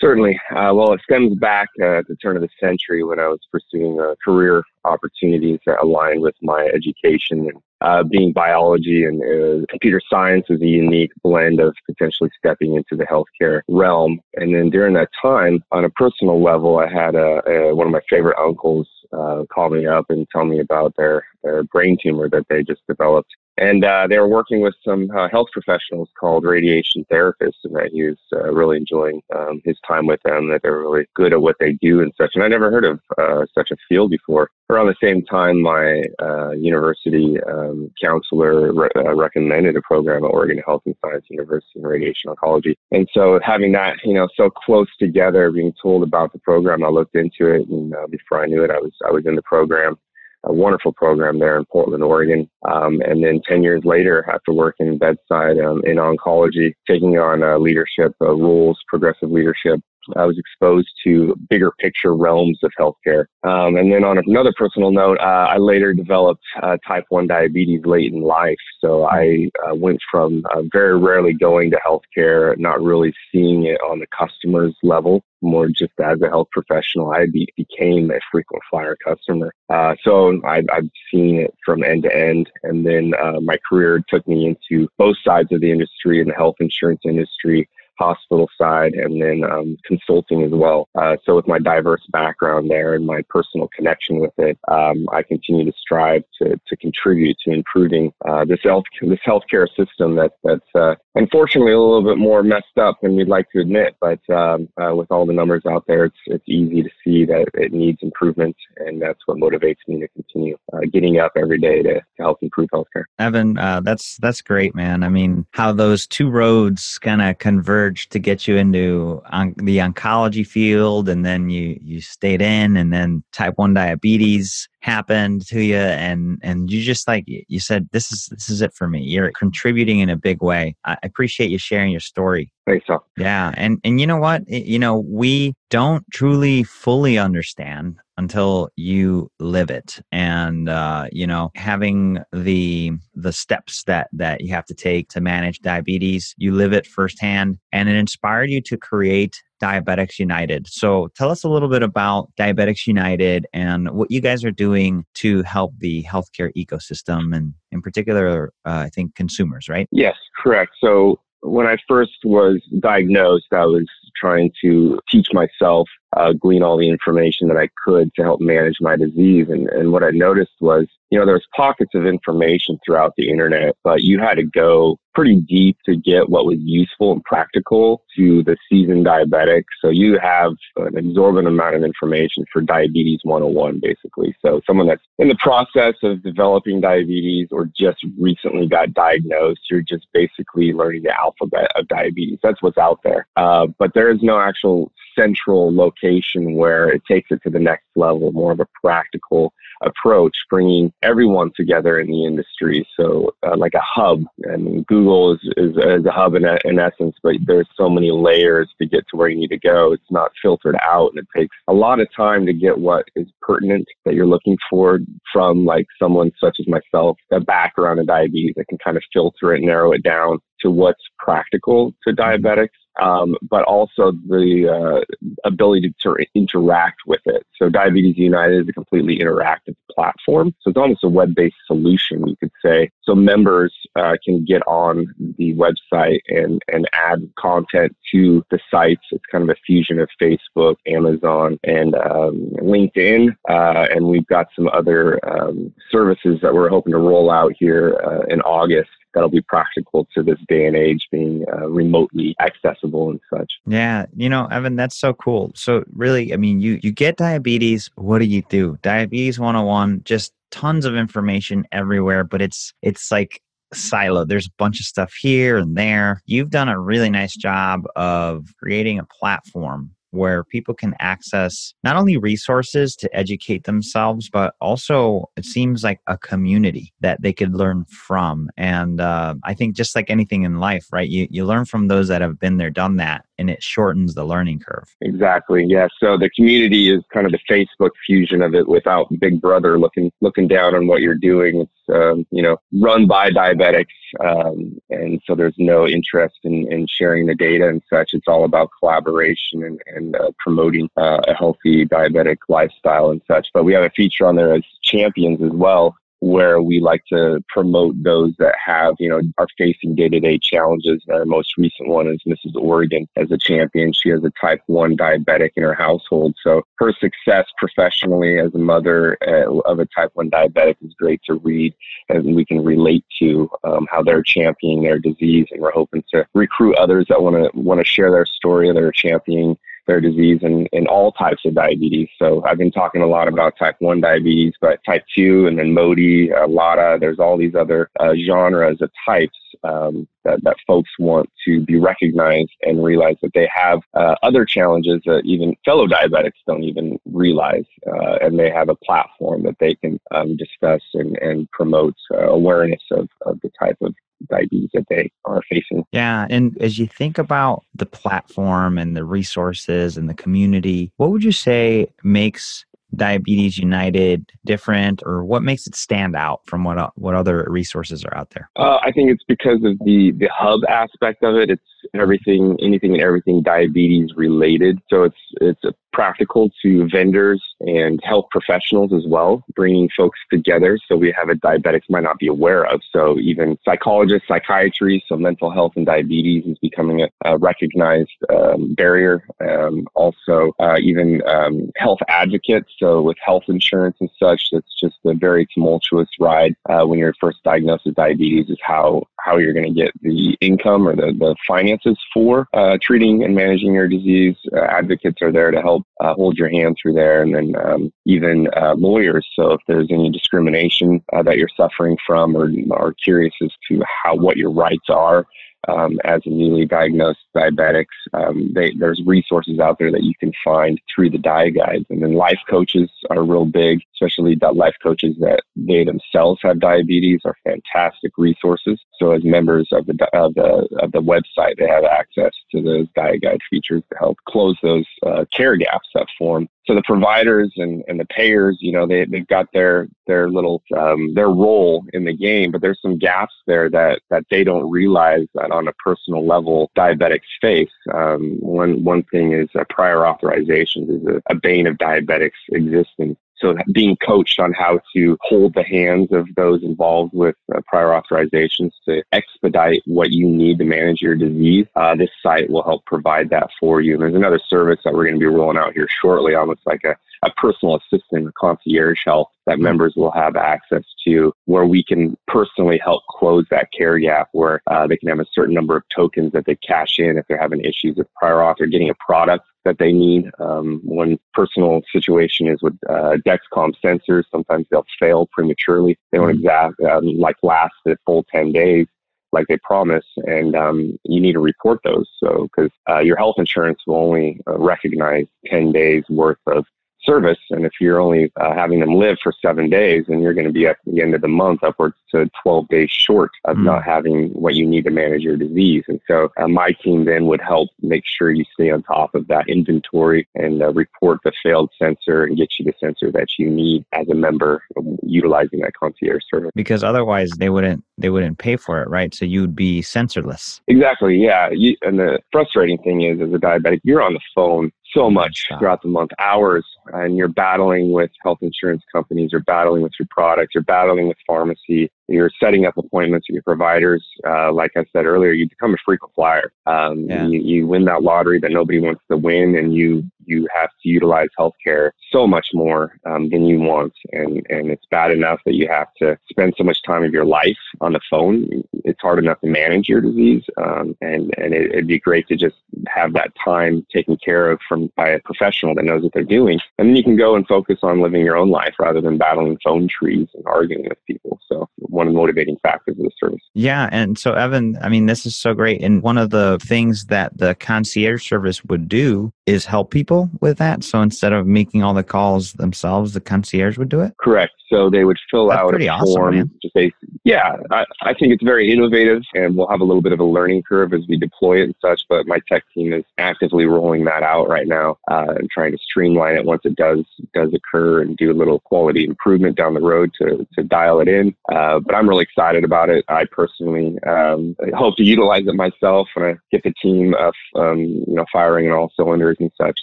Certainly. 0.01 0.39
Uh, 0.51 0.73
well, 0.75 0.93
it 0.93 1.01
stems 1.03 1.37
back 1.39 1.69
uh, 1.83 1.99
at 1.99 2.07
the 2.07 2.15
turn 2.17 2.37
of 2.37 2.43
the 2.43 2.49
century 2.61 3.03
when 3.03 3.19
I 3.19 3.27
was 3.27 3.41
pursuing 3.51 4.01
uh, 4.01 4.15
career 4.25 4.63
opportunities 4.85 5.59
that 5.67 5.83
aligned 5.83 6.23
with 6.23 6.37
my 6.41 6.71
education. 6.73 7.49
And 7.49 7.63
uh, 7.81 8.05
being 8.05 8.33
biology 8.33 9.05
and 9.05 9.23
uh, 9.23 9.67
computer 9.69 10.01
science 10.09 10.47
was 10.49 10.61
a 10.61 10.67
unique 10.67 11.11
blend 11.23 11.61
of 11.61 11.75
potentially 11.87 12.31
stepping 12.39 12.75
into 12.75 12.97
the 12.97 13.07
healthcare 13.07 13.63
realm. 13.69 14.21
And 14.35 14.55
then 14.55 14.71
during 14.71 14.95
that 14.95 15.11
time, 15.21 15.65
on 15.73 15.85
a 15.85 15.91
personal 15.91 16.43
level, 16.43 16.79
I 16.79 16.89
had 16.89 17.17
a, 17.17 17.43
a 17.49 17.75
one 17.75 17.87
of 17.89 17.93
my 17.93 18.03
favorite 18.09 18.39
uncles 18.39 18.89
uh, 19.13 19.45
call 19.53 19.71
me 19.71 19.87
up 19.87 20.07
and 20.11 20.29
tell 20.31 20.45
me 20.45 20.61
about 20.61 20.95
their, 20.97 21.25
their 21.43 21.65
brain 21.65 21.97
tumor 22.01 22.29
that 22.31 22.47
they 22.49 22.63
just 22.63 22.83
developed. 22.89 23.31
And 23.59 23.85
uh, 23.85 24.07
they 24.09 24.19
were 24.19 24.29
working 24.29 24.61
with 24.61 24.75
some 24.85 25.11
uh, 25.11 25.29
health 25.29 25.49
professionals 25.53 26.09
called 26.19 26.45
radiation 26.45 27.05
therapists, 27.11 27.65
and 27.65 27.75
that 27.75 27.91
he 27.93 28.05
was 28.05 28.19
uh, 28.33 28.53
really 28.53 28.77
enjoying 28.77 29.21
um, 29.35 29.61
his 29.65 29.77
time 29.87 30.07
with 30.07 30.21
them, 30.25 30.49
that 30.49 30.63
they're 30.63 30.79
really 30.79 31.07
good 31.15 31.33
at 31.33 31.43
what 31.43 31.57
they 31.59 31.73
do 31.73 32.01
and 32.01 32.13
such. 32.17 32.33
And 32.35 32.45
I 32.45 32.49
never 32.49 32.71
heard 32.71 32.85
of 32.85 33.01
uh, 33.19 33.47
such 33.55 33.71
a 33.71 33.77
field 33.89 34.11
before. 34.11 34.51
Around 34.71 34.87
the 34.89 34.95
same 35.03 35.25
time, 35.25 35.61
my 35.61 36.05
uh, 36.21 36.51
university 36.51 37.39
um, 37.45 37.91
counselor 38.01 38.73
re- 38.73 38.89
uh, 38.97 39.15
recommended 39.15 39.77
a 39.77 39.83
program 39.83 40.25
at 40.25 40.29
Oregon 40.29 40.63
Health 40.65 40.83
and 40.87 40.95
Science 41.05 41.25
University 41.29 41.81
in 41.81 41.87
radiation 41.87 42.31
oncology. 42.31 42.75
And 42.93 43.09
so 43.15 43.41
having 43.43 43.73
that, 43.73 43.97
you 44.05 44.15
know, 44.15 44.29
so 44.37 44.51
close 44.51 44.89
together, 44.99 45.51
being 45.51 45.73
told 45.83 46.03
about 46.03 46.33
the 46.33 46.39
program, 46.41 46.85
I 46.85 46.89
looked 46.89 47.17
into 47.17 47.47
it, 47.47 47.67
and 47.69 47.95
before 48.11 48.43
I 48.43 48.47
knew 48.47 48.63
it, 48.63 48.71
I 48.71 48.79
was 48.79 48.93
I 49.07 49.11
was 49.11 49.25
in 49.27 49.35
the 49.35 49.43
program 49.43 49.97
a 50.45 50.53
wonderful 50.53 50.93
program 50.93 51.39
there 51.39 51.59
in 51.59 51.65
Portland, 51.67 52.03
Oregon. 52.03 52.49
Um, 52.71 53.01
and 53.03 53.23
then 53.23 53.41
10 53.49 53.63
years 53.63 53.83
later, 53.85 54.29
after 54.33 54.53
working 54.53 54.99
bedside 54.99 55.59
um, 55.59 55.83
in 55.85 55.97
oncology, 55.97 56.73
taking 56.87 57.19
on 57.19 57.43
uh, 57.43 57.59
leadership 57.59 58.13
uh, 58.21 58.35
roles, 58.35 58.79
progressive 58.89 59.31
leadership 59.31 59.81
I 60.17 60.25
was 60.25 60.39
exposed 60.39 60.89
to 61.05 61.35
bigger 61.49 61.71
picture 61.79 62.15
realms 62.15 62.59
of 62.63 62.73
healthcare. 62.79 63.27
Um, 63.45 63.77
and 63.77 63.93
then 63.93 64.05
on 64.05 64.19
another 64.19 64.53
personal 64.57 64.91
note, 64.91 65.19
uh, 65.21 65.49
I 65.51 65.59
later 65.59 65.93
developed 65.93 66.45
uh, 66.63 66.77
type 66.87 67.05
1 67.09 67.27
diabetes 67.27 67.85
late 67.85 68.13
in 68.13 68.23
life. 68.23 68.57
So 68.81 69.05
I 69.05 69.51
uh, 69.67 69.75
went 69.75 70.01
from 70.11 70.45
uh, 70.53 70.63
very 70.73 70.99
rarely 70.99 71.33
going 71.33 71.71
to 71.71 71.81
healthcare, 71.87 72.57
not 72.59 72.83
really 72.83 73.13
seeing 73.33 73.65
it 73.65 73.81
on 73.81 74.01
the 74.01 74.07
customer's 74.07 74.75
level, 74.83 75.23
more 75.41 75.69
just 75.69 75.93
as 76.03 76.21
a 76.21 76.29
health 76.29 76.49
professional. 76.53 77.11
I 77.11 77.27
be, 77.27 77.47
became 77.57 78.11
a 78.11 78.19
frequent 78.31 78.63
flyer 78.71 78.97
customer. 79.05 79.53
Uh, 79.69 79.95
so 80.03 80.41
I, 80.45 80.63
have 80.71 80.89
seen 81.13 81.41
it 81.41 81.55
from 81.65 81.85
end 81.85 82.05
to 82.05 82.17
end. 82.17 82.51
And 82.63 82.87
then 82.87 83.13
uh, 83.21 83.41
my 83.41 83.59
career 83.69 84.03
took 84.09 84.27
me 84.27 84.47
into 84.47 84.89
both 84.99 85.17
sides 85.25 85.53
of 85.53 85.61
the 85.61 85.71
industry 85.71 86.21
in 86.21 86.29
the 86.29 86.35
health 86.35 86.57
insurance 86.61 87.01
industry 87.05 87.69
hospital 87.99 88.49
side 88.61 88.95
and 88.95 89.21
then 89.21 89.43
um, 89.51 89.77
consulting 89.85 90.43
as 90.43 90.51
well. 90.53 90.89
Uh, 90.95 91.17
so 91.25 91.37
with 91.37 91.47
my 91.47 91.59
diverse 91.59 92.03
background 92.11 92.71
there 92.71 92.95
and 92.95 93.07
my 93.07 93.23
personal 93.29 93.69
connection 93.75 94.21
with 94.21 94.33
it, 94.39 94.59
um, 94.69 95.07
I 95.13 95.23
continue 95.23 95.65
to 95.65 95.73
strive 95.79 96.23
to, 96.43 96.59
to 96.69 96.77
contribute 96.77 97.37
to 97.45 97.53
improving 97.53 98.13
uh, 98.29 98.45
this 98.45 98.61
health 98.63 98.85
this 99.03 99.19
healthcare 99.27 99.67
system 99.77 100.17
that 100.17 100.33
that's 100.45 100.61
uh, 100.75 100.95
unfortunately 101.15 101.73
a 101.73 101.79
little 101.79 102.05
bit 102.05 102.19
more 102.19 102.43
messed 102.43 102.79
up 102.81 102.99
than 103.03 103.17
we'd 103.17 103.29
like 103.29 103.51
to 103.51 103.61
admit. 103.61 103.97
But 104.01 104.21
um, 104.31 104.69
uh, 104.81 104.95
with 104.95 105.11
all 105.11 105.27
the 105.27 105.33
numbers 105.33 105.63
out 105.69 105.85
there, 105.87 106.05
it's 106.05 106.17
it's 106.27 106.45
easy 106.49 106.83
to 106.83 106.91
see 107.05 107.25
that 107.27 107.47
it 107.55 107.73
needs 107.73 107.99
improvement, 108.03 108.57
and 108.79 109.01
that's 109.01 109.21
what 109.27 109.39
motivates 109.39 109.77
me 109.87 110.01
to 110.01 110.09
continue 110.09 110.57
uh, 110.73 110.81
getting 110.93 111.19
up 111.19 111.33
every 111.37 111.59
day 111.59 111.83
to, 111.83 111.95
to 111.95 112.03
help 112.19 112.39
improve 112.43 112.69
healthcare. 112.71 113.05
Evan, 113.19 113.59
uh, 113.59 113.81
that's 113.81 114.17
that's 114.19 114.43
great, 114.43 114.75
man. 114.75 115.03
I 115.03 115.09
mean, 115.09 115.47
how 115.53 115.73
those 115.73 116.07
two 116.07 116.31
roads 116.31 116.99
kind 116.99 117.23
of 117.23 117.39
converge 117.39 117.88
to 117.93 118.19
get 118.19 118.47
you 118.47 118.57
into 118.57 119.23
on, 119.31 119.55
the 119.57 119.79
oncology 119.79 120.47
field 120.47 121.09
and 121.09 121.25
then 121.25 121.51
you 121.51 121.79
you 121.83 122.01
stayed 122.01 122.43
in 122.43 122.77
and 122.77 122.93
then 122.93 123.23
type 123.33 123.55
1 123.57 123.75
diabetes 123.75 124.69
happened 124.81 125.47
to 125.47 125.61
you 125.61 125.77
and 125.77 126.39
and 126.43 126.71
you 126.71 126.83
just 126.83 127.09
like 127.09 127.25
you 127.27 127.61
said 127.61 127.89
this 127.93 128.13
is 128.13 128.27
this 128.27 128.49
is 128.49 128.63
it 128.63 128.73
for 128.73 128.89
me. 128.89 129.03
You're 129.03 129.33
contributing 129.33 130.01
in 130.01 130.09
a 130.09 130.17
big 130.17 130.43
way. 130.43 130.77
I 130.85 130.97
appreciate 131.03 131.51
you 131.51 131.59
sharing 131.59 131.91
your 131.91 132.01
story. 132.01 132.51
Thanks 132.67 132.87
so. 132.87 133.03
yeah 133.17 133.53
and 133.57 133.79
and 133.85 134.01
you 134.01 134.07
know 134.07 134.19
what? 134.19 134.49
You 134.49 134.79
know 134.79 134.99
we 134.99 135.55
don't 135.71 136.05
truly 136.13 136.63
fully 136.63 137.19
understand 137.19 137.97
until 138.19 138.69
you 138.75 139.31
live 139.39 139.71
it 139.71 140.01
and 140.11 140.69
uh, 140.69 141.07
you 141.13 141.27
know 141.27 141.51
having 141.55 142.19
the 142.33 142.93
the 143.15 143.33
steps 143.33 143.85
that 143.85 144.09
that 144.13 144.41
you 144.41 144.53
have 144.53 144.67
to 144.67 144.75
take 144.75 145.09
to 145.09 145.21
manage 145.21 145.61
diabetes 145.61 146.35
you 146.37 146.53
live 146.53 146.73
it 146.73 146.87
firsthand 146.87 147.59
and 147.73 147.89
it 147.89 147.95
inspired 147.95 148.51
you 148.51 148.61
to 148.61 148.77
create 148.77 149.43
Diabetics 149.61 150.19
United. 150.19 150.67
So 150.69 151.09
tell 151.17 151.31
us 151.31 151.45
a 151.45 151.49
little 151.49 151.69
bit 151.69 151.83
about 151.83 152.31
Diabetics 152.39 152.87
United 152.87 153.47
and 153.53 153.91
what 153.91 154.11
you 154.11 154.21
guys 154.21 154.45
are 154.45 154.51
doing 154.51 155.05
to 155.15 155.43
help 155.43 155.75
the 155.79 156.05
healthcare 156.05 156.51
ecosystem 156.57 157.35
and 157.35 157.55
in 157.71 157.83
particular, 157.83 158.53
uh, 158.65 158.85
I 158.87 158.89
think 158.89 159.15
consumers, 159.15 159.69
right? 159.69 159.89
Yes, 159.91 160.17
correct. 160.43 160.73
So 160.83 161.21
when 161.43 161.67
I 161.67 161.77
first 161.89 162.19
was 162.25 162.61
diagnosed, 162.81 163.47
I 163.53 163.65
was 163.65 163.87
trying 164.17 164.53
to 164.63 164.99
teach 165.11 165.29
myself, 165.33 165.89
uh, 166.17 166.33
glean 166.33 166.63
all 166.63 166.77
the 166.77 166.89
information 166.89 167.49
that 167.49 167.57
I 167.57 167.69
could 167.85 168.13
to 168.15 168.23
help 168.23 168.41
manage 168.41 168.77
my 168.81 168.97
disease. 168.97 169.47
And, 169.49 169.69
and 169.69 169.93
what 169.93 170.03
I 170.03 170.11
noticed 170.11 170.53
was, 170.61 170.87
you 171.11 171.19
know, 171.19 171.27
there's 171.27 171.47
pockets 171.55 171.95
of 171.95 172.07
information 172.07 172.79
throughout 172.85 173.15
the 173.17 173.31
internet, 173.31 173.77
but 173.85 174.03
you 174.03 174.19
had 174.19 174.35
to 174.35 174.43
go 174.43 174.99
pretty 175.15 175.41
deep 175.41 175.77
to 175.85 175.97
get 175.97 176.29
what 176.29 176.45
was 176.45 176.59
useful 176.61 177.13
and 177.13 177.25
practical 177.25 178.05
to 178.17 178.43
the 178.45 178.57
seasoned 178.71 179.05
diabetic. 179.07 179.65
So 179.81 179.89
you 179.89 180.19
have 180.19 180.53
an 180.77 180.97
exorbitant 180.97 181.49
amount 181.49 181.77
of 181.77 181.83
information 181.83 182.45
for 182.53 182.61
diabetes 182.61 183.21
101, 183.25 183.81
basically. 183.81 184.37
So 184.45 184.61
someone 184.67 184.87
that's 184.87 185.03
in 185.19 185.29
the 185.29 185.37
process 185.37 185.95
of 186.03 186.23
developing 186.23 186.81
diabetes 186.81 187.49
or 187.51 187.69
just 187.77 188.05
recently 188.19 188.69
got 188.69 188.95
diagnosed, 188.95 189.61
you're 189.71 189.83
just 189.83 190.07
basically 190.13 190.73
learning 190.73 191.03
the 191.03 191.11
alphabet 191.29 191.71
of 191.77 191.89
diabetes. 191.89 192.39
That's 192.43 192.63
what's 192.63 192.79
out 192.79 193.01
there. 193.05 193.27
Uh, 193.37 193.67
but 193.79 193.93
there 193.95 194.11
is 194.11 194.19
no 194.23 194.39
actual 194.41 194.93
central 195.19 195.75
location 195.75 196.55
where 196.55 196.89
it 196.89 197.03
takes 197.11 197.31
it 197.31 197.41
to 197.43 197.51
the 197.51 197.59
next 197.59 197.87
level, 197.97 198.33
more 198.33 198.53
of 198.53 198.61
a 198.61 198.67
practical 198.83 199.53
approach, 199.83 200.37
bringing 200.51 200.93
everyone 201.03 201.51
together 201.57 201.99
in 201.99 202.09
the 202.09 202.25
industry. 202.25 202.87
So, 202.99 203.33
uh, 203.47 203.57
like 203.57 203.75
a 203.75 203.83
hub, 203.83 204.25
and 204.45 204.87
Google 204.87 205.35
is, 205.35 205.41
is, 205.57 205.77
is 205.77 206.05
a 206.05 206.11
hub 206.11 206.35
in, 206.35 206.45
in 206.65 206.79
essence, 206.79 207.17
but 207.23 207.35
there's 207.47 207.69
so 207.77 207.89
many 207.89 208.11
layers 208.11 208.69
to 208.81 208.87
get 208.87 209.05
to 209.11 209.17
where 209.17 209.29
you 209.29 209.39
need 209.39 209.51
to 209.51 209.59
go. 209.59 209.93
It's 209.93 210.11
not 210.11 210.33
filtered 210.43 210.77
out, 210.83 211.11
and 211.11 211.19
it 211.21 211.27
takes 211.37 211.57
a 211.69 211.73
lot 211.73 212.01
of 212.01 212.09
time 212.15 212.47
to 212.47 212.53
get 212.53 212.79
what 212.79 213.07
is 213.15 213.27
pertinent 213.41 213.87
that 214.05 214.15
you're 214.15 214.27
looking 214.27 214.57
for 214.69 215.01
from 215.33 215.65
like 215.65 215.87
someone 216.01 216.33
such 216.43 216.57
as 216.61 216.67
myself, 216.67 217.17
a 217.33 217.41
background 217.41 218.01
in 218.01 218.07
diabetes 218.07 218.55
that 218.57 218.69
can 218.69 218.79
kind 218.79 218.97
of 218.97 219.03
filter 219.13 219.55
it, 219.55 219.63
narrow 219.63 219.93
it 219.93 220.03
down 220.03 220.39
to 220.61 220.71
what's 220.71 221.03
practical 221.19 221.95
to 222.07 222.15
diabetics 222.15 222.69
um, 223.01 223.37
but 223.49 223.65
also 223.65 224.13
the 224.27 224.69
uh, 224.69 225.29
ability 225.45 225.95
to 226.01 226.17
interact 226.35 227.01
with 227.07 227.21
it. 227.27 227.47
So 227.57 227.69
Diabetes 227.69 228.17
United 228.17 228.63
is 228.63 228.69
a 228.69 228.73
completely 228.73 229.19
interactive 229.19 229.75
platform. 229.91 230.55
So 230.61 230.71
it's 230.71 230.79
almost 230.79 231.05
a 231.05 231.09
web-based 231.09 231.57
solution, 231.67 232.27
you 232.27 232.37
could 232.37 232.53
say. 232.65 232.91
So 233.03 233.15
members 233.15 233.75
uh, 233.97 234.17
can 234.25 234.45
get 234.45 234.63
on 234.67 235.07
the 235.39 235.55
website 235.55 236.21
and, 236.29 236.61
and 236.73 236.89
add 236.93 237.29
content 237.39 237.97
to 238.13 238.45
the 238.51 238.59
sites. 238.71 239.03
It's 239.11 239.25
kind 239.31 239.45
of 239.45 239.51
a 239.51 239.61
fusion 239.67 239.99
of 239.99 240.09
Facebook, 240.21 240.77
Amazon, 240.87 241.59
and 241.65 241.95
um, 241.95 242.51
LinkedIn. 242.61 243.37
Uh, 243.49 243.87
and 243.91 244.07
we've 244.07 244.27
got 244.27 244.49
some 244.55 244.69
other 244.69 245.19
um, 245.29 245.73
services 245.91 246.39
that 246.43 246.55
we're 246.55 246.69
hoping 246.69 246.93
to 246.93 246.99
roll 246.99 247.31
out 247.31 247.53
here 247.59 248.01
uh, 248.05 248.23
in 248.33 248.41
August 248.43 248.91
that'll 249.19 249.29
be 249.29 249.43
practical 249.43 250.07
to 250.15 250.23
this 250.23 250.39
day 250.47 250.65
and 250.67 250.77
age 250.77 251.09
being 251.11 251.45
uh, 251.53 251.69
remotely 251.69 252.37
accessible 252.41 253.11
and 253.11 253.21
such. 253.35 253.53
Yeah 253.67 254.07
you 254.15 254.29
know 254.29 254.47
evan 254.47 254.77
that's 254.77 254.97
so 254.97 255.13
cool. 255.13 255.51
So 255.57 255.83
really 255.93 256.33
i 256.33 256.37
mean 256.37 256.61
you 256.61 256.79
you 256.83 256.93
get 256.93 257.17
diabetes 257.17 257.91
what 257.97 258.21
do 258.21 258.27
you 258.27 258.43
do? 258.49 258.79
Diabetes 258.83 259.41
101 259.41 260.03
just 260.05 260.33
tons 260.53 260.85
of 260.85 260.95
information 260.95 261.67
everywhere 261.73 262.23
but 262.23 262.41
it's 262.41 262.73
it's 262.83 263.11
like 263.11 263.43
silo. 263.75 264.25
There's 264.25 264.47
a 264.47 264.53
bunch 264.57 264.81
of 264.81 264.87
stuff 264.87 265.13
here 265.13 265.59
and 265.59 265.77
there. 265.77 266.23
You've 266.27 266.51
done 266.51 266.69
a 266.69 266.79
really 266.79 267.11
nice 267.11 267.37
job 267.37 267.85
of 267.97 268.47
creating 268.59 268.99
a 268.99 269.05
platform 269.05 269.91
where 270.11 270.45
people 270.45 270.75
can 270.75 270.95
access 271.01 271.75
not 271.85 271.97
only 271.97 272.17
resources 272.17 272.97
to 272.97 273.17
educate 273.17 273.65
themselves, 273.65 274.31
but 274.31 274.55
also 274.61 275.31
it 275.37 275.45
seems 275.45 275.85
like 275.85 276.01
a 276.07 276.17
community 276.17 276.93
that 277.01 277.21
they 277.23 277.33
could 277.33 277.55
learn 277.55 277.85
from. 277.87 278.49
And 278.57 279.01
uh, 279.01 279.35
I 279.45 279.55
think 279.55 279.77
just 279.77 279.95
like 279.95 280.11
anything 280.11 280.45
in 280.45 280.61
life, 280.61 280.87
right? 280.93 281.09
You, 281.09 281.27
you 281.31 281.45
learn 281.45 281.65
from 281.65 281.89
those 281.89 282.09
that 282.09 282.23
have 282.23 282.39
been 282.39 282.57
there, 282.57 282.71
done 282.71 282.97
that, 282.97 283.25
and 283.39 283.49
it 283.49 283.63
shortens 283.63 284.15
the 284.15 284.25
learning 284.25 284.61
curve. 284.61 284.95
Exactly. 285.01 285.65
Yeah. 285.65 285.89
So 286.01 286.17
the 286.17 286.31
community 286.31 286.91
is 286.91 287.03
kind 287.13 287.27
of 287.27 287.33
the 287.33 287.39
Facebook 287.49 287.91
fusion 288.07 288.43
of 288.43 288.55
it 288.55 288.69
without 288.69 289.09
Big 289.21 289.41
Brother 289.41 289.79
looking 289.79 290.11
looking 290.21 290.49
down 290.49 290.75
on 290.75 290.87
what 290.87 291.01
you're 291.01 291.15
doing. 291.15 291.61
It's 291.61 291.97
um, 291.97 292.27
you 292.31 292.43
know 292.43 292.59
run 292.73 293.07
by 293.07 293.31
diabetics, 293.31 293.87
um, 294.21 294.79
and 294.91 295.21
so 295.27 295.35
there's 295.35 295.55
no 295.59 295.87
interest 295.87 296.39
in, 296.45 296.71
in 296.73 296.87
sharing 296.87 297.27
the 297.27 297.35
data 297.35 297.69
and 297.69 297.83
such. 297.89 298.15
It's 298.15 298.29
all 298.29 298.45
about 298.45 298.71
collaboration 298.79 299.63
and, 299.65 299.81
and 299.87 300.17
uh, 300.17 300.31
promoting 300.39 300.89
uh, 300.97 301.21
a 301.27 301.35
healthy 301.35 301.87
diabetic 301.87 302.39
lifestyle 302.49 303.11
and 303.11 303.23
such. 303.27 303.49
But 303.55 303.65
we 303.65 303.73
have 303.75 303.85
a 303.85 303.91
feature 303.91 304.27
on 304.27 304.37
there 304.37 304.55
as 304.55 304.63
champions 304.83 305.43
as 305.43 305.53
well, 305.53 305.97
where 306.21 306.61
we 306.61 306.81
like 306.81 307.03
to 307.13 307.43
promote 307.49 307.95
those 308.03 308.33
that 308.39 308.55
have, 308.65 308.95
you 308.99 309.09
know, 309.09 309.21
are 309.39 309.47
facing 309.57 309.95
day 309.95 310.09
to 310.09 310.21
day 310.21 310.39
challenges. 310.39 311.03
And 311.07 311.17
our 311.17 311.25
most 311.25 311.57
recent 311.57 311.89
one 311.89 312.09
is 312.09 312.21
Mrs. 312.27 312.57
Oregon 312.57 313.07
as 313.17 313.31
a 313.31 313.39
champion. 313.39 313.93
She 313.93 314.09
has 314.11 314.23
a 314.25 314.33
type 314.41 314.61
1 314.67 314.97
diabetic 314.97 315.51
in 315.57 315.63
her 315.63 315.75
household. 315.75 316.35
So 316.43 316.63
her 316.79 316.93
success 316.93 317.47
professionally 317.57 318.39
as 318.39 318.55
a 318.55 318.59
mother 318.59 319.17
uh, 319.27 319.59
of 319.61 319.79
a 319.79 319.87
type 319.87 320.11
1 320.15 320.31
diabetic 320.31 320.77
is 320.83 320.95
great 320.99 321.21
to 321.27 321.35
read 321.35 321.75
and 322.09 322.35
we 322.35 322.45
can 322.45 322.65
relate 322.65 323.05
to 323.21 323.49
um, 323.65 323.87
how 323.91 324.03
they're 324.03 324.23
championing 324.23 324.83
their 324.83 324.99
disease. 324.99 325.47
And 325.51 325.61
we're 325.61 325.73
hoping 325.73 326.03
to 326.15 326.27
recruit 326.35 326.77
others 326.77 327.07
that 327.09 327.21
want 327.21 327.37
to 327.37 327.59
want 327.59 327.81
to 327.81 327.85
share 327.85 328.11
their 328.11 328.27
story, 328.27 328.73
that 328.73 328.83
are 328.83 328.93
championing 328.93 329.58
their 329.89 330.01
disease 330.01 330.39
and, 330.43 330.69
in 330.73 330.87
all 330.87 331.11
types 331.13 331.45
of 331.45 331.55
diabetes. 331.55 332.09
So 332.19 332.45
I've 332.45 332.59
been 332.59 332.71
talking 332.71 333.03
a 333.03 333.07
lot 333.07 333.27
about 333.27 333.59
type 333.59 333.77
1 333.81 334.01
diabetes, 334.01 334.53
but 334.61 334.79
type 334.85 335.05
2 335.17 335.49
and 335.49 335.59
then 335.59 335.73
MODY, 335.73 336.33
uh, 336.33 336.47
LADA, 336.47 336.99
there's 337.01 337.19
all 337.19 337.37
these 337.37 337.57
other 337.57 337.91
uh, 337.99 338.15
genres 338.25 338.81
of 338.81 338.91
types 339.05 339.37
um, 339.65 340.09
that, 340.25 340.43
that 340.45 340.57
folks 340.67 340.91
want 340.99 341.29
to 341.47 341.61
be 341.61 341.79
recognized 341.79 342.53
and 342.63 342.83
realize 342.83 343.17
that 343.23 343.33
they 343.35 343.49
have 343.55 343.81
uh, 343.95 344.15
other 344.23 344.45
challenges 344.45 345.01
that 345.07 345.23
even 345.25 345.55
fellow 345.65 345.87
diabetics 345.87 346.41
don't 346.47 346.65
even 346.65 346.99
realize. 347.07 347.65
Uh, 347.87 348.19
and 348.21 348.39
they 348.39 348.51
have 348.51 348.69
a 348.69 348.77
platform 348.77 349.43
that 349.43 349.57
they 349.61 349.75
can 349.75 349.99
um, 350.11 350.37
discuss 350.37 350.83
and, 350.95 351.17
and 351.19 351.51
promote 351.51 351.95
uh, 352.13 352.29
awareness 352.29 352.83
of, 352.93 353.09
of 353.23 353.41
the 353.43 353.51
type 353.59 353.77
of 353.81 353.95
diabetes 354.29 354.71
that 354.75 354.85
they 354.91 355.11
are 355.25 355.43
facing. 355.49 355.85
Yeah. 355.93 356.27
And 356.29 356.57
as 356.61 356.79
you 356.79 356.87
think 356.87 357.19
about 357.19 357.65
the 357.75 357.87
platform 357.87 358.79
and 358.79 358.97
the 358.97 359.05
resources 359.05 359.97
and 359.97 360.09
the 360.09 360.15
community, 360.15 360.93
what 360.97 361.11
would 361.11 361.23
you 361.23 361.33
say 361.33 361.93
makes 362.03 362.65
Diabetes 362.99 363.59
United 363.59 364.31
different, 364.45 365.03
or 365.07 365.25
what 365.25 365.43
makes 365.43 365.67
it 365.67 365.75
stand 365.75 366.17
out 366.17 366.43
from 366.47 366.65
what 366.65 366.93
what 366.99 367.15
other 367.15 367.47
resources 367.49 368.05
are 368.05 368.17
out 368.17 368.31
there? 368.31 368.51
Uh, 368.57 368.79
I 368.83 368.93
think 368.93 369.11
it's 369.11 369.25
because 369.25 369.65
of 369.65 369.79
the 369.85 370.13
the 370.13 370.29
hub 370.33 370.61
aspect 370.69 371.23
of 371.23 371.37
it. 371.37 371.51
It's 371.51 371.63
everything, 371.95 372.57
anything 372.61 372.93
and 372.95 373.03
everything 373.03 373.43
diabetes 373.43 374.11
related. 374.17 374.81
So 374.91 375.05
it's 375.05 375.17
it's 375.41 375.63
practical 375.93 376.51
to 376.63 376.89
vendors 376.89 377.43
and 377.61 377.99
health 378.05 378.27
professionals 378.31 378.93
as 378.93 379.05
well, 379.07 379.43
bringing 379.55 379.89
folks 379.97 380.19
together. 380.31 380.79
So 380.87 380.97
we 380.97 381.13
have 381.17 381.29
a 381.29 381.35
diabetics 381.35 381.89
might 381.89 382.05
not 382.05 382.19
be 382.19 382.29
aware 382.29 382.65
of. 382.65 382.81
So 382.93 383.19
even 383.19 383.59
psychologists, 383.65 384.29
psychiatry, 384.29 385.03
so 385.09 385.17
mental 385.17 385.51
health 385.51 385.73
and 385.77 385.87
diabetes 385.87 386.45
is 386.47 386.59
becoming 386.59 387.03
a, 387.03 387.09
a 387.25 387.39
recognized 387.39 388.19
um, 388.33 388.75
barrier. 388.75 389.25
Um, 389.41 389.89
also, 389.95 390.53
uh, 390.61 390.79
even 390.81 391.21
um, 391.27 391.71
health 391.77 392.01
advocates. 392.09 392.71
So 392.79 392.88
with 393.03 393.17
health 393.25 393.45
insurance 393.49 393.97
and 394.01 394.11
such, 394.19 394.49
that's 394.53 394.81
just 394.81 394.97
a 395.05 395.15
very 395.15 395.47
tumultuous 395.55 396.09
ride 396.19 396.55
uh, 396.69 396.85
when 396.85 396.99
you're 396.99 397.15
first 397.21 397.43
diagnosed 397.45 397.85
with 397.87 397.95
diabetes. 397.95 398.49
Is 398.49 398.59
how 398.63 399.03
how 399.21 399.37
you're 399.37 399.53
going 399.53 399.73
to 399.75 399.81
get 399.83 399.93
the 400.03 400.37
income 400.41 400.87
or 400.89 400.95
the 400.95 401.13
the 401.19 401.35
finances 401.47 401.99
for 402.13 402.47
uh, 402.55 402.79
treating 402.81 403.25
and 403.25 403.35
managing 403.35 403.75
your 403.75 403.89
disease. 403.89 404.37
Uh, 404.55 404.61
advocates 404.61 405.21
are 405.23 405.33
there 405.33 405.51
to 405.51 405.61
help 405.61 405.85
uh, 406.01 406.15
hold 406.15 406.37
your 406.37 406.51
hand 406.51 406.77
through 406.81 406.95
there, 406.95 407.23
and 407.23 407.35
then 407.35 407.55
um, 407.65 407.93
even 408.07 408.49
uh, 408.57 408.75
lawyers. 408.75 409.27
So 409.35 409.53
if 409.53 409.61
there's 409.67 409.89
any 409.91 410.11
discrimination 410.11 411.03
uh, 411.13 411.23
that 411.23 411.39
you're 411.39 411.49
suffering 411.57 411.97
from, 412.07 412.37
or 412.37 412.51
are 412.73 412.95
curious 413.05 413.35
as 413.43 413.51
to 413.69 413.83
how 414.03 414.15
what 414.17 414.37
your 414.37 414.51
rights 414.51 414.89
are, 414.89 415.27
um, 415.67 415.99
as 416.05 416.21
a 416.25 416.31
newly 416.31 416.65
diagnosed 416.65 417.21
diabetics. 417.37 417.87
Um, 418.13 418.53
they, 418.55 418.73
there's 418.73 419.03
resources 419.05 419.59
out 419.59 419.79
there 419.79 419.91
that 419.91 420.05
you 420.05 420.15
can 420.21 420.33
find 420.45 420.81
through 420.95 421.11
the 421.11 421.19
DiaGuides. 421.19 421.87
And 421.91 422.03
then 422.03 422.15
life 422.15 422.39
coaches 422.49 422.91
are 423.11 423.23
real 423.23 423.45
big, 423.45 423.81
especially 423.95 424.35
the 424.35 424.53
life 424.53 424.77
coaches 424.83 425.17
that 425.21 425.43
they 425.57 425.85
themselves 425.85 426.41
have 426.43 426.61
diabetes 426.61 427.21
are 427.25 427.37
fantastic 427.45 428.13
resources. 428.17 428.81
So 428.99 429.13
as 429.13 429.25
members 429.25 429.69
of 429.73 429.87
the, 429.87 429.95
of 430.13 430.35
the, 430.35 430.69
of 430.81 430.93
the 430.93 431.03
website, 431.03 431.59
they 431.59 431.69
have 431.69 431.85
access 431.85 432.33
to 432.53 432.63
those 432.63 432.87
DiaGuide 432.97 433.41
features 433.51 433.83
to 433.91 433.99
help 433.99 434.19
close 434.29 434.57
those 434.63 434.87
uh, 435.05 435.25
care 435.33 435.57
gaps 435.57 435.89
that 435.95 436.07
form 436.19 436.49
so 436.69 436.75
the 436.75 436.83
providers 436.83 437.51
and, 437.57 437.83
and 437.89 437.99
the 437.99 438.05
payers, 438.05 438.59
you 438.61 438.73
know, 438.73 438.87
they, 438.87 439.07
they've 439.07 439.27
got 439.27 439.51
their, 439.55 439.89
their 440.07 440.29
little, 440.29 440.63
um, 440.77 441.15
their 441.15 441.31
role 441.31 441.85
in 441.95 442.05
the 442.05 442.13
game, 442.13 442.53
but 442.53 442.61
there's 442.61 442.81
some 442.83 442.99
gaps 442.99 443.35
there 443.47 443.71
that, 443.71 444.03
that 444.11 444.25
they 444.31 444.45
don't 444.45 444.71
realize 444.71 445.27
that 445.35 445.51
on 445.51 445.67
a 445.67 445.73
personal 445.73 446.27
level, 446.27 446.71
diabetics 446.77 447.21
face. 447.41 447.71
Um, 447.95 448.37
one, 448.41 448.85
one 448.85 449.03
thing 449.05 449.33
is 449.33 449.49
uh, 449.59 449.65
prior 449.71 450.01
authorizations 450.01 450.91
is 450.91 451.07
a, 451.07 451.23
a 451.33 451.35
bane 451.35 451.67
of 451.67 451.79
diabetics 451.79 452.33
existence. 452.53 453.19
So 453.41 453.57
being 453.73 453.97
coached 453.97 454.41
on 454.41 454.53
how 454.53 454.81
to 454.95 455.17
hold 455.23 455.55
the 455.55 455.63
hands 455.63 456.09
of 456.13 456.27
those 456.35 456.63
involved 456.63 457.13
with 457.15 457.37
uh, 457.55 457.61
prior 457.67 457.89
authorizations 457.89 458.73
to 458.87 459.03
expedite 459.13 459.83
what 459.87 460.11
you 460.11 460.29
need 460.29 460.59
to 460.59 460.65
manage 460.65 461.01
your 461.01 461.15
disease, 461.15 461.67
uh, 461.77 461.95
this 461.95 462.11
site 462.23 462.51
will 462.51 462.65
help 462.65 462.85
provide 462.85 463.31
that 463.31 463.49
for 463.61 463.81
you. 463.81 463.95
And 463.95 464.03
there's 464.03 464.15
another 464.15 464.41
service 464.49 464.81
that 464.85 464.93
we're 464.93 465.05
going 465.05 465.15
to 465.15 465.21
be 465.21 465.27
rolling 465.27 465.57
out 465.57 465.73
here 465.73 465.89
shortly, 466.01 466.35
almost 466.35 466.61
like 466.67 466.83
a, 466.85 466.97
a 467.23 467.31
personal 467.31 467.77
assistant, 467.77 468.29
a 468.29 468.33
concierge 468.33 469.01
health 469.05 469.29
that 469.47 469.59
members 469.59 469.95
will 469.97 470.11
have 470.13 470.37
access 470.37 470.85
to 471.07 471.33
where 471.47 471.67
we 471.67 471.83
can 471.83 472.17
personally 472.27 472.79
help 472.83 473.03
close 473.11 473.45
that 473.51 473.69
care 473.73 473.99
gap 473.99 474.29
where 474.33 474.61
uh, 474.67 474.87
they 474.87 474.97
can 474.97 475.09
have 475.09 475.21
a 475.21 475.27
certain 475.33 475.55
number 475.55 475.77
of 475.77 475.83
tokens 475.95 476.33
that 476.33 476.45
they 476.47 476.57
cash 476.57 476.99
in 476.99 477.19
if 477.19 477.27
they're 477.29 477.41
having 477.41 477.61
issues 477.61 477.97
with 477.97 478.13
prior 478.15 478.37
auth 478.37 478.61
or 478.61 478.67
getting 478.67 478.91
a 478.91 478.95
product 478.95 479.45
that 479.65 479.79
they 479.79 479.93
need. 479.93 480.31
Um, 480.39 480.81
one 480.85 481.19
personal 481.35 481.83
situation 481.93 482.47
is 482.47 482.63
with 482.63 482.77
uh, 482.89 483.17
Dexcom 483.27 483.75
sensors. 483.85 484.25
Sometimes 484.31 484.67
they'll 484.71 484.87
fail 484.99 485.27
prematurely. 485.33 485.99
They 486.11 486.19
don't 486.19 486.29
mm-hmm. 486.29 486.39
exact 486.39 486.81
um, 486.81 487.19
like 487.19 487.37
last 487.43 487.75
the 487.85 487.97
full 488.07 488.25
10 488.33 488.53
days 488.53 488.87
like 489.33 489.47
they 489.49 489.59
promise, 489.59 490.07
and 490.27 490.57
um, 490.57 490.99
you 491.05 491.21
need 491.21 491.33
to 491.33 491.41
report 491.41 491.81
those. 491.85 492.09
So, 492.23 492.49
because 492.49 492.71
uh, 492.89 493.01
your 493.01 493.17
health 493.17 493.37
insurance 493.39 493.81
will 493.87 493.97
only 493.97 494.41
uh, 494.47 494.59
recognize 494.59 495.27
10 495.47 495.73
days 495.73 496.05
worth 496.09 496.39
of 496.47 496.65
service. 497.09 497.39
And 497.51 497.65
if 497.65 497.73
you're 497.81 498.01
only 498.01 498.31
uh, 498.37 498.55
having 498.55 498.81
them 498.81 498.95
live 498.95 499.19
for 499.23 499.33
seven 499.41 499.71
days, 499.71 500.05
then 500.09 500.21
you're 500.21 500.35
going 500.35 500.47
to 500.47 500.53
be 500.53 500.67
at 500.67 500.77
the 500.87 501.01
end 501.01 501.15
of 501.15 501.21
the 501.21 501.29
month 501.29 501.65
upwards 501.65 501.97
to 502.11 502.31
12 502.43 502.69
days 502.69 502.91
short 502.91 503.31
of 503.45 503.57
mm. 503.57 503.65
not 503.65 503.85
having 503.85 504.29
what 504.31 504.55
you 504.55 504.67
need 504.67 504.85
to 504.85 504.91
manage 504.91 505.23
your 505.23 505.37
disease. 505.37 505.85
And 505.89 506.01
so 506.07 506.31
uh, 506.37 506.49
my 506.49 506.73
team 506.73 507.05
then 507.05 507.27
would 507.27 507.41
help 507.41 507.71
make 507.81 508.05
sure 508.05 508.31
you 508.31 508.45
stay 508.53 508.71
on 508.71 508.83
top 508.83 509.15
of 509.15 509.27
that 509.29 509.49
inventory 509.49 510.29
and 510.35 510.63
uh, 510.63 510.73
report 510.73 511.21
the 511.25 511.33
failed 511.43 511.71
sensor 511.79 512.25
and 512.25 512.37
get 512.37 512.59
you 512.59 512.65
the 512.65 512.75
sensor 512.79 513.11
that 513.13 513.39
you 513.39 513.49
need 513.51 513.85
as 513.93 514.09
a 514.09 514.15
member 514.15 514.63
utilizing 515.03 515.61
that 515.61 515.73
concierge 515.75 516.23
service. 516.31 516.51
Because 516.55 516.85
otherwise 516.85 517.31
they 517.39 517.49
wouldn't 517.49 517.85
they 517.99 518.11
wouldn't 518.11 518.39
pay 518.39 518.57
for 518.57 518.81
it, 518.81 518.89
right? 518.89 519.15
So 519.15 519.25
you'd 519.25 519.57
be 519.57 519.83
sensorless. 519.83 520.61
Exactly. 520.69 521.17
Yeah. 521.17 521.51
You, 521.51 521.77
and 521.83 521.99
the 521.99 522.21
frustrating 522.33 522.79
thing 522.79 523.03
is, 523.03 523.21
as 523.21 523.35
a 523.35 523.39
diabetic, 523.39 523.81
you're 523.83 524.03
on 524.03 524.15
the 524.15 524.21
phone 524.35 524.71
so 524.95 525.11
much 525.11 525.49
throughout 525.59 525.83
the 525.83 525.89
month, 525.89 526.13
hours, 526.19 526.65
and 526.95 527.17
you're 527.17 527.29
battling 527.29 527.93
with 527.93 528.11
health 528.23 528.39
insurance 528.41 528.83
companies, 528.91 529.31
you're 529.33 529.43
battling 529.43 529.83
with 529.83 529.93
your 529.99 530.09
products, 530.11 530.55
you're 530.55 530.65
battling 530.65 531.09
with 531.09 531.19
pharmacy, 531.27 531.91
you're 532.09 532.31
setting 532.43 532.65
up 532.65 532.77
appointments 532.77 533.29
with 533.29 533.35
your 533.35 533.43
providers. 533.43 534.05
Uh, 534.27 534.53
like 534.53 534.73
I 534.77 534.85
said 534.93 535.05
earlier, 535.05 535.33
you 535.33 535.49
become 535.49 535.75
a 535.75 535.79
frequent 535.85 536.15
flyer. 536.15 536.53
Um, 536.67 537.09
yeah. 537.09 537.27
you, 537.27 537.41
you 537.41 537.67
win 537.67 537.85
that 537.85 538.03
lottery 538.03 538.41
that 538.41 538.51
nobody 538.51 538.81
wants 538.81 539.03
to 539.11 539.17
win, 539.17 539.57
and 539.57 539.75
you 539.75 540.05
you 540.29 540.47
have 540.55 540.69
to 540.83 540.89
utilize 540.89 541.29
healthcare 541.39 541.91
so 542.13 542.27
much 542.27 542.49
more 542.53 542.99
um, 543.07 543.31
than 543.31 543.47
you 543.47 543.59
want, 543.59 543.93
and 544.13 544.45
and 544.51 544.71
it's 544.71 544.85
bad 544.91 545.11
enough 545.11 545.41
that 545.45 545.55
you 545.55 545.67
have 545.69 545.89
to 545.95 546.19
spend 546.31 546.55
so 546.57 546.65
much 546.65 546.83
time 546.83 547.03
of 547.03 547.13
your 547.13 547.25
life 547.25 547.57
on 547.81 547.93
the 547.93 548.01
phone. 548.11 548.63
It's 548.85 549.01
hard 549.01 549.19
enough 549.19 549.41
to 549.41 549.47
manage 549.47 549.89
your 549.89 550.01
disease, 550.01 550.45
um, 550.59 550.97
and 551.01 551.33
and 551.39 551.55
it, 551.55 551.73
it'd 551.73 551.87
be 551.87 551.99
great 551.99 552.29
to 552.29 552.37
just 552.37 552.57
have 552.89 553.13
that 553.15 553.33
time 553.43 553.87
taken 553.93 554.17
care 554.19 554.51
of 554.51 554.61
from 554.69 554.91
by 554.97 555.09
a 555.09 555.21
professional 555.21 555.75
that 555.75 555.85
knows 555.85 556.03
what 556.03 556.13
they're 556.13 556.25
doing, 556.25 556.61
and 556.79 556.89
then 556.89 556.97
you 556.97 557.03
can 557.03 557.17
go 557.17 557.35
and 557.35 557.47
focus 557.47 557.79
on 557.83 558.01
living 558.01 558.25
your 558.25 558.37
own 558.37 558.51
life 558.51 558.75
rather 558.79 559.01
than 559.01 559.19
battling 559.19 559.59
phone 559.65 559.89
trees 559.89 560.29
and 560.35 560.45
arguing 560.47 560.89
with 560.89 561.05
people. 561.07 561.41
So 561.49 561.69
one 561.99 562.07
of 562.07 562.13
the 562.13 562.19
motivating 562.19 562.57
factors 562.63 562.97
of 562.97 563.05
the 563.05 563.11
service. 563.19 563.41
Yeah. 563.55 563.89
And 563.91 564.17
so, 564.17 564.33
Evan, 564.35 564.79
I 564.81 564.89
mean, 564.89 565.07
this 565.07 565.27
is 565.27 565.35
so 565.35 565.53
great. 565.53 565.83
And 565.83 566.01
one 566.01 566.17
of 566.17 566.31
the 566.31 566.59
things 566.63 567.07
that 567.07 567.37
the 567.37 567.57
concierge 567.57 568.27
service 568.27 568.65
would 568.65 568.89
do 568.89 569.33
is 569.47 569.67
help 569.67 569.91
people 569.91 570.31
with 570.41 570.59
that. 570.59 570.85
So 570.85 571.03
instead 571.03 571.33
of 571.33 571.47
making 571.47 571.83
all 571.83 571.95
the 571.95 572.05
calls 572.05 572.53
themselves, 572.53 573.15
the 573.15 573.21
concierge 573.21 573.79
would 573.79 573.89
do 573.89 574.01
it? 574.01 574.15
Correct. 574.21 574.53
So 574.71 574.91
they 574.91 575.05
would 575.05 575.19
fill 575.31 575.49
That's 575.49 575.61
out 575.61 575.81
a 575.81 575.89
awesome, 575.89 576.15
form 576.15 576.35
man. 576.37 576.51
to 576.63 576.71
say, 576.77 576.93
yeah, 577.25 577.57
I, 577.71 577.85
I 578.03 578.15
think 578.15 578.33
it's 578.33 578.43
very 578.43 578.71
innovative 578.71 579.23
and 579.35 579.57
we'll 579.57 579.69
have 579.69 579.81
a 579.81 579.85
little 579.85 580.03
bit 580.03 580.13
of 580.13 580.21
a 580.21 580.25
learning 580.25 580.63
curve 580.63 580.93
as 580.93 581.03
we 581.09 581.17
deploy 581.17 581.61
it 581.61 581.65
and 581.65 581.75
such. 581.81 582.03
But 582.09 582.27
my 582.27 582.39
tech 582.49 582.65
team 582.75 582.93
is 582.93 583.05
actively 583.19 583.67
rolling 583.67 584.05
that 584.05 584.23
out 584.23 584.49
right 584.49 584.67
now 584.67 584.99
uh, 585.11 585.35
and 585.39 585.49
trying 585.51 585.73
to 585.73 585.79
streamline 585.79 586.37
it 586.37 586.45
once 586.45 586.63
it 586.65 586.77
does 586.77 587.05
does 587.35 587.53
occur 587.55 588.03
and 588.03 588.17
do 588.17 588.31
a 588.31 588.35
little 588.35 588.61
quality 588.61 589.05
improvement 589.05 589.57
down 589.57 589.75
the 589.75 589.81
road 589.81 590.11
to, 590.21 590.47
to 590.55 590.63
dial 590.65 591.01
it 591.01 591.09
in. 591.09 591.35
Uh, 591.53 591.81
but 591.81 591.95
I'm 591.95 592.09
really 592.09 592.23
excited 592.23 592.65
about 592.65 592.91
it. 592.91 593.05
I 593.09 593.25
personally 593.25 593.99
um, 594.07 594.57
hope 594.75 594.97
to 594.97 595.05
utilize 595.05 595.47
it 595.47 595.55
myself 595.55 596.09
when 596.15 596.31
I 596.31 596.37
get 596.51 596.63
the 596.63 596.75
team 596.83 597.15
uh, 597.15 597.33
um, 597.59 597.79
you 597.79 598.15
know 598.15 598.27
firing 598.33 598.71
on 598.71 598.79
all 598.79 598.93
cylinders 598.97 599.37
and 599.41 599.51
such. 599.57 599.79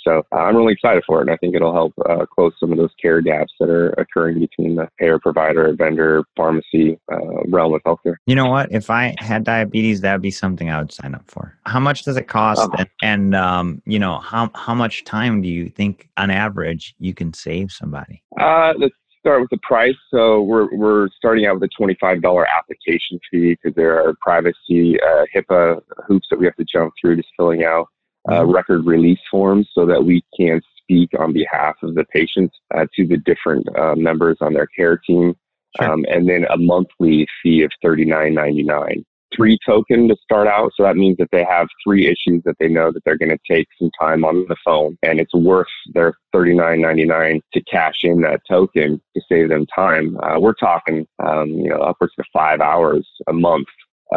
So 0.03 0.25
uh, 0.31 0.35
I'm 0.39 0.55
really 0.55 0.73
excited 0.73 1.03
for 1.05 1.19
it, 1.19 1.23
and 1.23 1.31
I 1.31 1.37
think 1.37 1.55
it'll 1.55 1.73
help 1.73 1.93
uh, 2.07 2.25
close 2.25 2.53
some 2.59 2.71
of 2.71 2.77
those 2.77 2.93
care 3.01 3.21
gaps 3.21 3.53
that 3.59 3.69
are 3.69 3.89
occurring 3.91 4.39
between 4.39 4.75
the 4.75 4.89
payer 5.00 5.20
provider, 5.20 5.74
vendor, 5.74 6.24
pharmacy 6.36 7.00
uh, 7.12 7.44
realm 7.48 7.74
of 7.74 7.82
healthcare. 7.84 8.15
You 8.25 8.36
know 8.36 8.48
what? 8.48 8.72
If 8.72 8.89
I 8.89 9.15
had 9.17 9.44
diabetes, 9.44 10.01
that 10.01 10.13
would 10.13 10.22
be 10.22 10.32
something 10.32 10.70
I 10.70 10.79
would 10.79 10.91
sign 10.91 11.15
up 11.15 11.24
for. 11.27 11.58
How 11.65 11.79
much 11.79 12.03
does 12.03 12.17
it 12.17 12.27
cost? 12.27 12.62
Uh-huh. 12.62 12.86
And, 13.01 13.34
and 13.34 13.36
um, 13.36 13.82
you 13.86 14.00
know, 14.00 14.20
how 14.20 14.51
how 14.55 14.74
much 14.74 15.03
time 15.03 15.41
do 15.41 15.48
you 15.48 15.70
think, 15.70 16.10
on 16.17 16.32
average, 16.32 16.96
you 17.00 17.13
can 17.13 17.34
save 17.34 17.72
somebody? 17.72 18.24
Uh, 18.39 18.74
let's 18.77 18.96
start 19.20 19.41
with 19.41 19.50
the 19.50 19.60
price. 19.63 19.96
So 20.12 20.41
we're 20.41 20.74
we're 20.75 21.10
starting 21.17 21.46
out 21.46 21.55
with 21.55 21.63
a 21.63 21.70
twenty 21.77 21.98
five 22.00 22.22
dollar 22.22 22.48
application 22.48 23.20
fee 23.32 23.58
because 23.62 23.75
there 23.75 24.00
are 24.00 24.15
privacy 24.22 25.00
uh, 25.01 25.25
HIPAA 25.36 25.82
hoops 26.08 26.27
that 26.29 26.39
we 26.39 26.46
have 26.46 26.55
to 26.58 26.65
jump 26.65 26.94
through, 27.00 27.17
just 27.17 27.29
filling 27.38 27.63
out 27.63 27.88
uh, 28.29 28.34
mm-hmm. 28.34 28.51
record 28.51 28.86
release 28.86 29.20
forms 29.29 29.67
so 29.74 29.86
that 29.86 30.03
we 30.03 30.24
can 30.38 30.62
speak 30.85 31.09
on 31.19 31.33
behalf 31.33 31.75
of 31.83 31.95
the 31.95 32.05
patients 32.05 32.55
uh, 32.73 32.85
to 32.95 33.05
the 33.05 33.17
different 33.17 33.67
uh, 33.77 33.95
members 33.95 34.37
on 34.41 34.53
their 34.53 34.67
care 34.67 34.97
team. 34.97 35.35
Sure. 35.77 35.91
Um, 35.91 36.05
and 36.09 36.29
then 36.29 36.45
a 36.49 36.57
monthly 36.57 37.27
fee 37.41 37.63
of 37.63 37.71
thirty 37.81 38.05
nine 38.05 38.33
ninety 38.33 38.63
nine. 38.63 39.03
Three 39.35 39.57
token 39.65 40.07
to 40.07 40.15
start 40.23 40.47
out, 40.47 40.71
so 40.77 40.83
that 40.83 40.95
means 40.95 41.17
that 41.17 41.27
they 41.33 41.43
have 41.43 41.67
three 41.83 42.05
issues 42.05 42.41
that 42.45 42.55
they 42.57 42.69
know 42.69 42.93
that 42.93 43.03
they're 43.03 43.17
going 43.17 43.37
to 43.37 43.53
take 43.53 43.67
some 43.77 43.91
time 43.99 44.23
on 44.23 44.45
the 44.47 44.55
phone, 44.63 44.97
and 45.03 45.19
it's 45.19 45.33
worth 45.33 45.67
their 45.93 46.13
thirty 46.31 46.55
nine 46.55 46.79
ninety 46.79 47.03
nine 47.03 47.41
to 47.53 47.61
cash 47.63 48.03
in 48.03 48.21
that 48.21 48.39
token 48.47 49.01
to 49.13 49.21
save 49.27 49.49
them 49.49 49.65
time. 49.75 50.17
Uh, 50.23 50.39
we're 50.39 50.53
talking, 50.53 51.05
um, 51.19 51.49
you 51.49 51.69
know, 51.69 51.79
upwards 51.79 52.13
to 52.15 52.23
five 52.31 52.61
hours 52.61 53.05
a 53.27 53.33
month 53.33 53.67